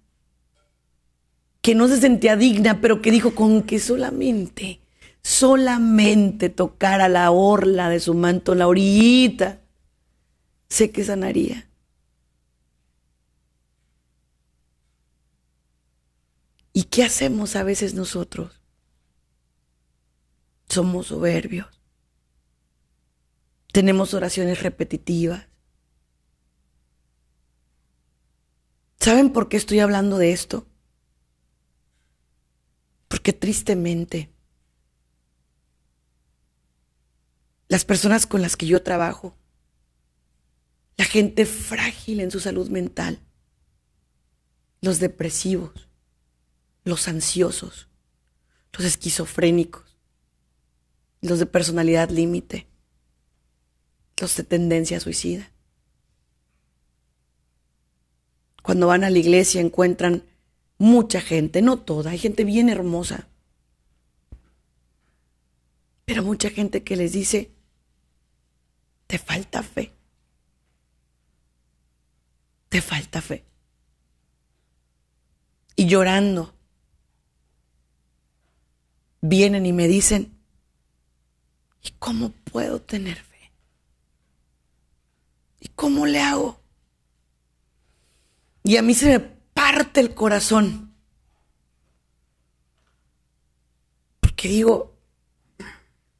[1.62, 4.81] que no se sentía digna, pero que dijo con que solamente,
[5.22, 9.60] solamente tocara la orla de su manto, la orillita,
[10.68, 11.68] sé que sanaría.
[16.72, 18.60] ¿Y qué hacemos a veces nosotros?
[20.68, 21.68] Somos soberbios.
[23.72, 25.46] Tenemos oraciones repetitivas.
[28.98, 30.66] ¿Saben por qué estoy hablando de esto?
[33.08, 34.30] Porque tristemente
[37.72, 39.34] las personas con las que yo trabajo,
[40.98, 43.18] la gente frágil en su salud mental,
[44.82, 45.88] los depresivos,
[46.84, 47.88] los ansiosos,
[48.74, 49.96] los esquizofrénicos,
[51.22, 52.66] los de personalidad límite,
[54.20, 55.50] los de tendencia suicida.
[58.62, 60.24] Cuando van a la iglesia encuentran
[60.76, 63.28] mucha gente, no toda, hay gente bien hermosa,
[66.04, 67.50] pero mucha gente que les dice,
[69.12, 69.92] te falta fe,
[72.70, 73.44] te falta fe.
[75.76, 76.54] Y llorando,
[79.20, 80.34] vienen y me dicen,
[81.82, 83.52] ¿y cómo puedo tener fe?
[85.60, 86.58] ¿Y cómo le hago?
[88.64, 90.94] Y a mí se me parte el corazón.
[94.20, 94.96] Porque digo,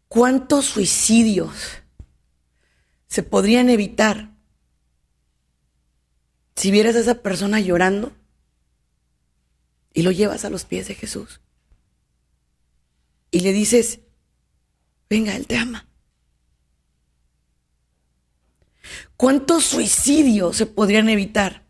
[0.09, 1.82] ¿cuántos suicidios
[3.13, 4.33] se podrían evitar
[6.57, 8.11] si vieras a esa persona llorando
[9.93, 11.43] y lo llevas a los pies de Jesús?
[13.31, 14.01] Y le dices,
[15.11, 15.87] venga, Él te ama.
[19.19, 21.67] ¿Cuántos suicidios se podrían evitar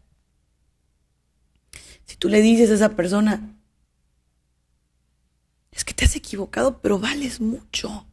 [2.05, 3.59] si tú le dices a esa persona,
[5.73, 8.07] es que te has equivocado, pero vales mucho.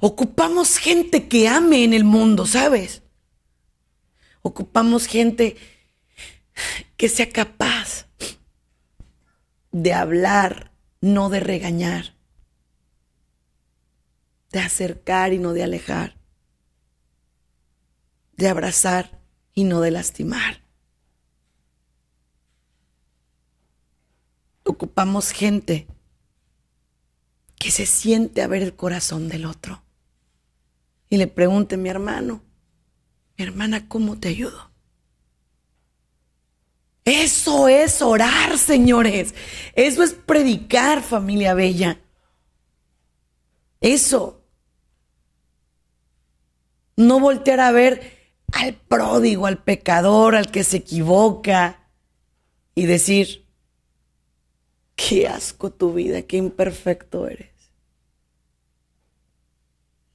[0.00, 3.02] Ocupamos gente que ame en el mundo, ¿sabes?
[4.42, 5.56] Ocupamos gente
[6.96, 8.06] que sea capaz
[9.70, 12.14] de hablar, no de regañar,
[14.50, 16.16] de acercar y no de alejar,
[18.36, 19.20] de abrazar
[19.54, 20.68] y no de lastimar.
[24.68, 25.88] ocupamos gente
[27.58, 29.82] que se siente a ver el corazón del otro
[31.10, 32.42] y le pregunte, mi hermano,
[33.36, 34.70] mi hermana, ¿cómo te ayudo?
[37.04, 39.34] Eso es orar, señores.
[39.74, 41.98] Eso es predicar, familia bella.
[43.80, 44.44] Eso.
[46.96, 51.88] No voltear a ver al pródigo, al pecador, al que se equivoca
[52.74, 53.48] y decir,
[54.98, 57.52] Qué asco tu vida, qué imperfecto eres.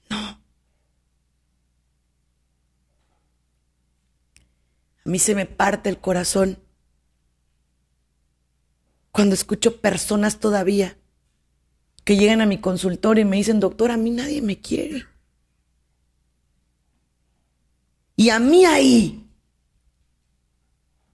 [0.10, 0.18] No.
[0.18, 0.42] A
[5.10, 6.60] mí se me parte el corazón
[9.12, 10.98] cuando escucho personas todavía
[12.04, 15.06] que llegan a mi consultorio y me dicen, doctor, a mí nadie me quiere.
[18.16, 19.30] Y a mí ahí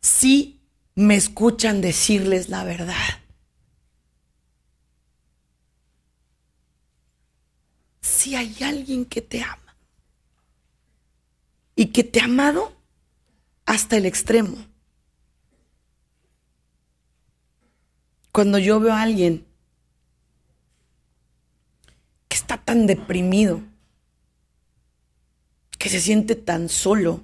[0.02, 0.62] sí
[0.96, 3.20] me escuchan decirles la verdad.
[8.20, 9.78] si hay alguien que te ama
[11.74, 12.74] y que te ha amado
[13.70, 14.58] hasta el extremo.
[18.32, 19.46] Cuando yo veo a alguien
[22.28, 23.62] que está tan deprimido,
[25.78, 27.24] que se siente tan solo,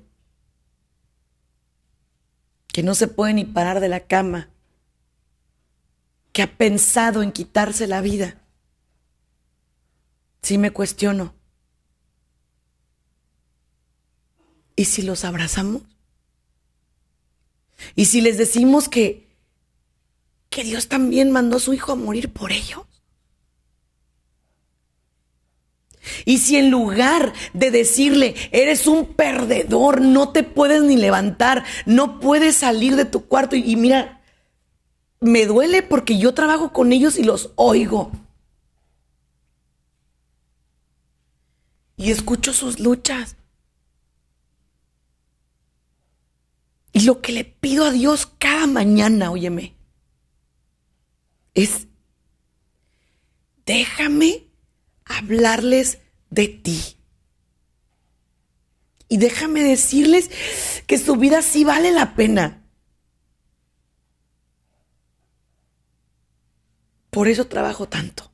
[2.68, 4.50] que no se puede ni parar de la cama,
[6.32, 8.40] que ha pensado en quitarse la vida,
[10.44, 11.34] sí me cuestiono.
[14.76, 15.95] ¿Y si los abrazamos?
[17.96, 19.28] ¿Y si les decimos que,
[20.50, 22.82] que Dios también mandó a su Hijo a morir por ellos?
[26.24, 32.20] Y si en lugar de decirle, eres un perdedor, no te puedes ni levantar, no
[32.20, 34.22] puedes salir de tu cuarto y, y mira,
[35.20, 38.12] me duele porque yo trabajo con ellos y los oigo.
[41.98, 43.36] y escucho sus luchas.
[46.96, 49.76] Y lo que le pido a Dios cada mañana, óyeme,
[51.54, 51.88] es,
[53.66, 54.48] déjame
[55.04, 56.96] hablarles de ti.
[59.10, 60.30] Y déjame decirles
[60.88, 62.66] que su vida sí vale la pena.
[67.10, 68.32] Por eso trabajo tanto.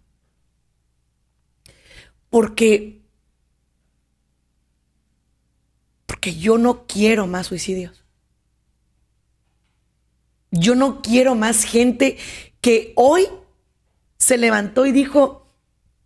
[2.30, 3.02] Porque
[6.06, 8.01] porque yo no quiero más suicidios.
[10.52, 12.18] Yo no quiero más gente
[12.60, 13.28] que hoy
[14.18, 15.48] se levantó y dijo,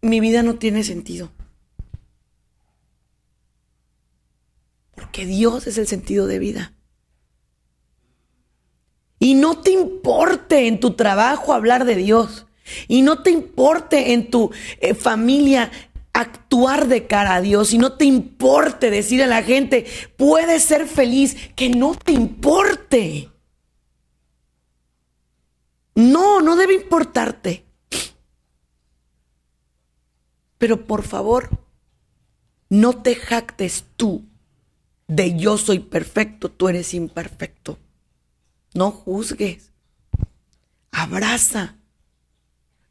[0.02, 1.32] mi vida no tiene sentido.
[4.94, 6.74] Porque Dios es el sentido de vida.
[9.20, 12.46] Y no te importe en tu trabajo hablar de Dios.
[12.88, 15.72] Y no te importe en tu eh, familia
[16.14, 17.74] actuar de cara a Dios.
[17.74, 19.86] Y no te importe decir a la gente,
[20.18, 23.30] puedes ser feliz, que no te importe.
[25.96, 27.66] No, no debe importarte.
[30.58, 31.50] Pero por favor,
[32.70, 34.26] no te jactes tú
[35.08, 37.78] de yo soy perfecto, tú eres imperfecto.
[38.74, 39.72] No juzgues.
[40.92, 41.78] Abraza.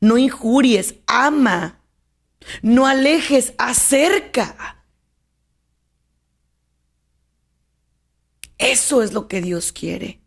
[0.00, 1.80] No injuries, ama.
[2.62, 4.84] No alejes, acerca.
[8.58, 10.23] Eso es lo que Dios quiere.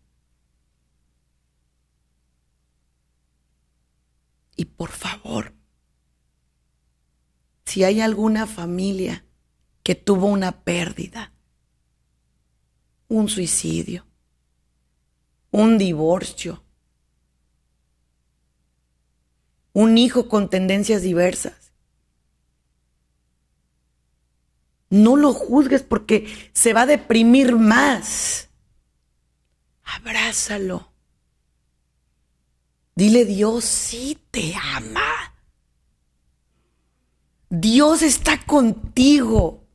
[4.57, 5.53] Y por favor,
[7.63, 9.23] si hay alguna familia
[9.83, 11.31] que tuvo una pérdida,
[13.07, 14.05] un suicidio,
[15.51, 16.63] un divorcio,
[19.73, 21.71] un hijo con tendencias diversas.
[24.89, 28.49] No lo juzgues porque se va a deprimir más.
[29.83, 30.96] Abrázalo.
[32.97, 35.35] Dile Dios sí te ama.
[37.47, 39.67] Dios está contigo.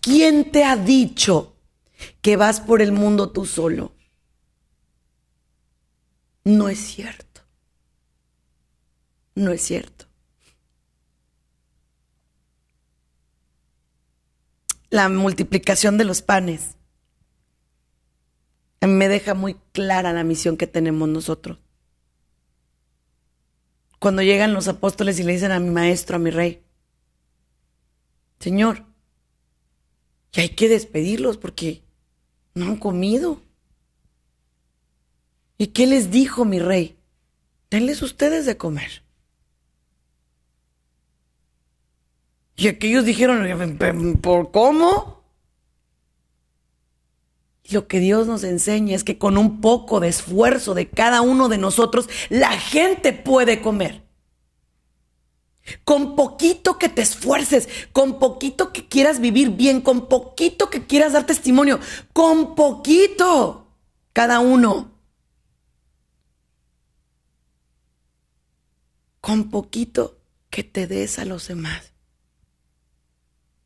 [0.00, 1.54] ¿Quién te ha dicho
[2.20, 3.94] que vas por el mundo tú solo?
[6.42, 7.42] No es cierto.
[9.36, 10.06] No es cierto.
[14.90, 16.74] La multiplicación de los panes
[18.86, 21.58] me deja muy clara la misión que tenemos nosotros.
[23.98, 26.64] Cuando llegan los apóstoles y le dicen a mi maestro, a mi rey,
[28.40, 28.84] Señor,
[30.32, 31.84] y hay que despedirlos porque
[32.54, 33.40] no han comido.
[35.58, 36.98] ¿Y qué les dijo mi rey?
[37.70, 39.04] Denles ustedes de comer.
[42.56, 43.78] Y aquellos dijeron,
[44.20, 45.21] ¿por cómo?
[47.72, 51.48] Lo que Dios nos enseña es que con un poco de esfuerzo de cada uno
[51.48, 54.02] de nosotros, la gente puede comer.
[55.84, 61.12] Con poquito que te esfuerces, con poquito que quieras vivir bien, con poquito que quieras
[61.12, 61.78] dar testimonio,
[62.12, 63.68] con poquito,
[64.12, 64.90] cada uno.
[69.20, 70.18] Con poquito
[70.50, 71.92] que te des a los demás.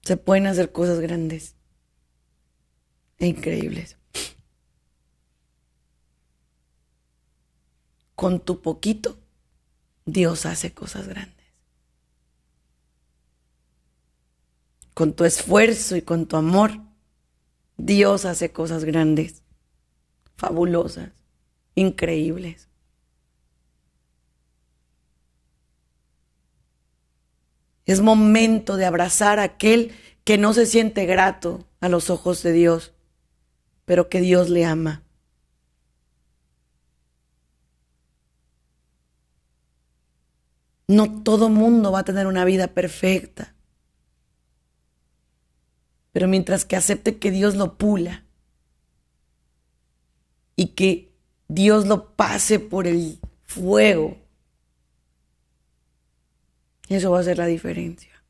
[0.03, 1.57] Se pueden hacer cosas grandes
[3.19, 3.96] e increíbles.
[8.17, 9.17] Con tu poquito,
[10.05, 11.37] Dios hace cosas grandes.
[14.97, 16.81] con tu esfuerzo y con tu amor,
[17.77, 19.43] Dios hace cosas grandes,
[20.39, 21.11] fabulosas,
[21.75, 22.71] increíbles.
[27.85, 29.93] Es momento de abrazar a aquel
[30.25, 32.95] que no se siente grato a los ojos de Dios,
[33.85, 35.03] pero que Dios le ama.
[40.89, 43.55] No todo mundo va a tener una vida perfecta.
[46.13, 48.25] Pero mientras que acepte que Dios lo pula
[50.55, 51.13] y que
[51.49, 54.17] Dios lo pase por el fuego,
[56.89, 58.23] eso va a ser la diferencia.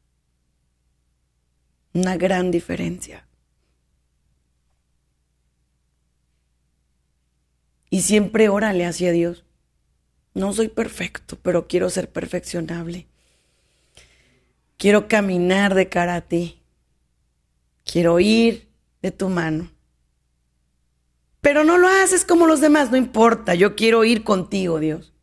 [1.95, 3.27] Una gran diferencia.
[7.89, 9.46] Y siempre órale hacia Dios.
[10.37, 13.07] No soy perfecto, pero quiero ser perfeccionable.
[14.77, 16.61] Quiero caminar de cara a ti.
[17.87, 18.69] Quiero ir
[19.01, 19.71] de tu mano.
[21.41, 23.55] Pero no lo haces como los demás, no importa.
[23.55, 25.15] Yo quiero ir contigo, Dios.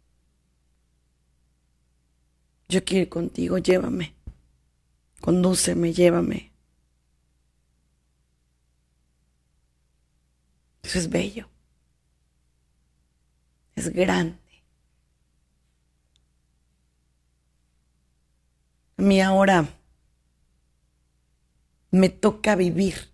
[2.68, 4.16] Yo quiero ir contigo, llévame.
[5.22, 6.52] condúceme, llévame.
[10.82, 11.48] Eso es bello.
[13.76, 14.43] Es grande.
[19.04, 19.68] Mí ahora
[21.92, 23.12] me toca vivir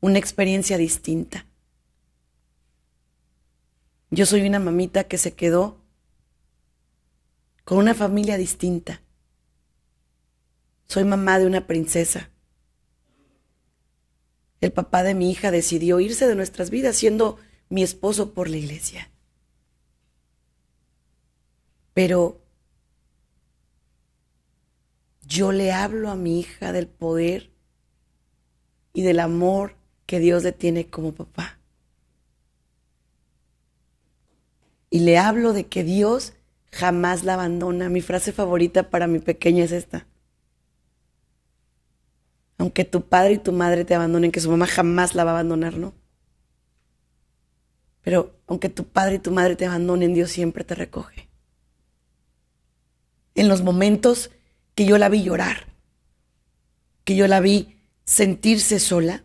[0.00, 1.44] una experiencia distinta.
[4.08, 5.84] Yo soy una mamita que se quedó
[7.64, 9.02] con una familia distinta.
[10.88, 12.30] Soy mamá de una princesa.
[14.62, 17.36] El papá de mi hija decidió irse de nuestras vidas siendo
[17.68, 19.10] mi esposo por la iglesia.
[21.92, 22.41] Pero
[25.22, 27.50] yo le hablo a mi hija del poder
[28.92, 31.58] y del amor que Dios le tiene como papá.
[34.90, 36.34] Y le hablo de que Dios
[36.70, 37.88] jamás la abandona.
[37.88, 40.06] Mi frase favorita para mi pequeña es esta.
[42.58, 45.34] Aunque tu padre y tu madre te abandonen, que su mamá jamás la va a
[45.34, 45.94] abandonar, ¿no?
[48.02, 51.28] Pero aunque tu padre y tu madre te abandonen, Dios siempre te recoge.
[53.34, 54.30] En los momentos
[54.74, 55.66] que yo la vi llorar,
[57.04, 59.24] que yo la vi sentirse sola,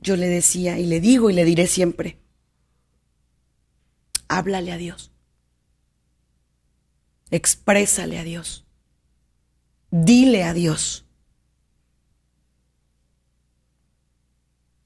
[0.00, 2.18] yo le decía y le digo y le diré siempre,
[4.28, 5.12] háblale a Dios,
[7.30, 8.64] exprésale a Dios,
[9.90, 11.04] dile a Dios.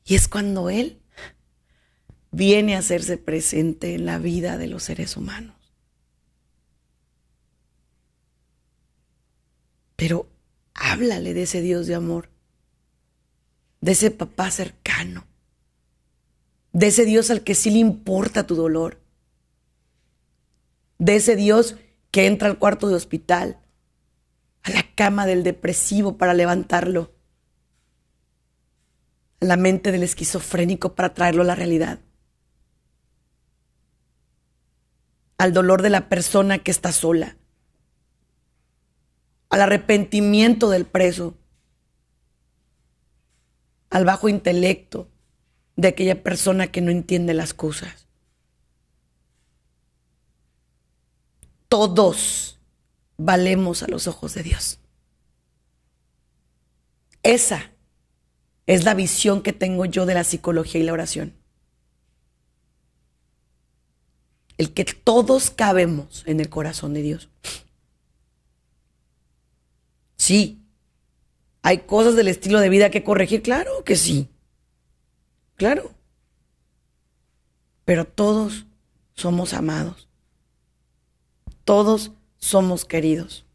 [0.05, 1.01] Y es cuando Él
[2.33, 5.60] viene a hacerse presente en la vida de los seres humanos.
[10.01, 10.27] Pero
[10.73, 12.31] háblale de ese Dios de amor,
[13.83, 15.27] de ese papá cercano,
[16.73, 18.99] de ese Dios al que sí le importa tu dolor,
[20.97, 21.77] de ese Dios
[22.11, 23.59] que entra al cuarto de hospital,
[24.63, 27.13] a la cama del depresivo para levantarlo,
[29.43, 31.99] a la mente del esquizofrénico para traerlo a la realidad,
[35.37, 37.37] al dolor de la persona que está sola,
[39.51, 41.37] al arrepentimiento del preso,
[43.91, 45.09] al bajo intelecto
[45.77, 48.07] de aquella persona que no entiende las cosas.
[51.69, 52.59] Todos
[53.17, 54.79] valemos a los ojos de Dios.
[57.23, 57.73] Esa
[58.67, 61.35] es la visión que tengo yo de la psicología y la oración.
[64.59, 67.31] El que todos cabemos en el corazón de Dios.
[70.21, 70.63] Sí.
[71.63, 73.41] ¿Hay cosas del estilo de vida que corregir?
[73.41, 74.29] Claro que sí.
[75.57, 75.93] Claro.
[77.87, 78.67] Pero todos
[79.15, 80.09] somos amados.
[81.65, 83.47] Todos somos queridos.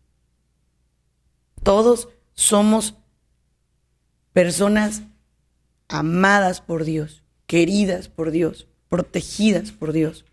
[1.61, 2.95] Todos somos
[4.33, 5.03] personas
[5.87, 10.25] amadas por Dios, queridas por Dios, protegidas por Dios.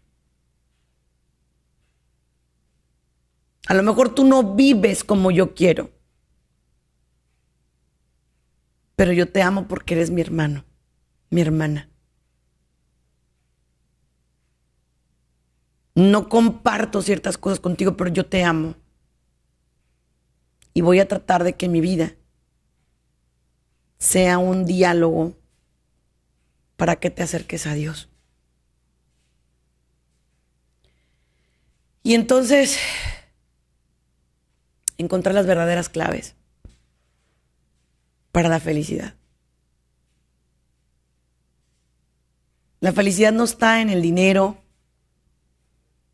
[3.67, 5.91] A lo mejor tú no vives como yo quiero.
[9.03, 10.65] Pero yo te amo porque eres mi hermano,
[11.29, 11.91] mi hermana.
[15.97, 18.77] No comparto ciertas cosas contigo, pero yo te amo.
[20.73, 22.15] Y voy a tratar de que mi vida
[23.99, 25.37] sea un diálogo
[26.77, 28.09] para que te acerques a Dios.
[32.05, 32.79] Y entonces,
[34.97, 36.37] encontrar las verdaderas claves
[38.33, 39.15] para la felicidad.
[42.81, 44.59] La felicidad no está en el dinero,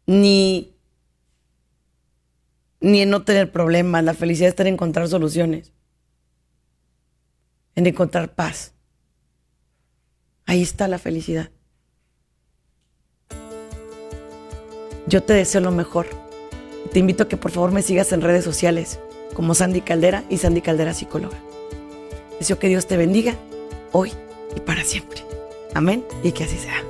[0.07, 0.77] ni,
[2.81, 4.05] ni en no tener problemas.
[4.05, 5.73] La felicidad está en encontrar soluciones,
[7.75, 8.75] en encontrar paz.
[10.45, 11.51] Ahí está la felicidad.
[15.07, 16.07] Yo te deseo lo mejor.
[16.93, 19.01] Te invito a que por favor me sigas en redes sociales
[19.35, 21.48] como Sandy Caldera y Sandy Caldera Psicóloga.
[22.39, 23.35] Deseo que Dios te bendiga
[23.93, 24.13] hoy
[24.57, 25.25] y para siempre.
[25.75, 26.83] Amén y que así sea.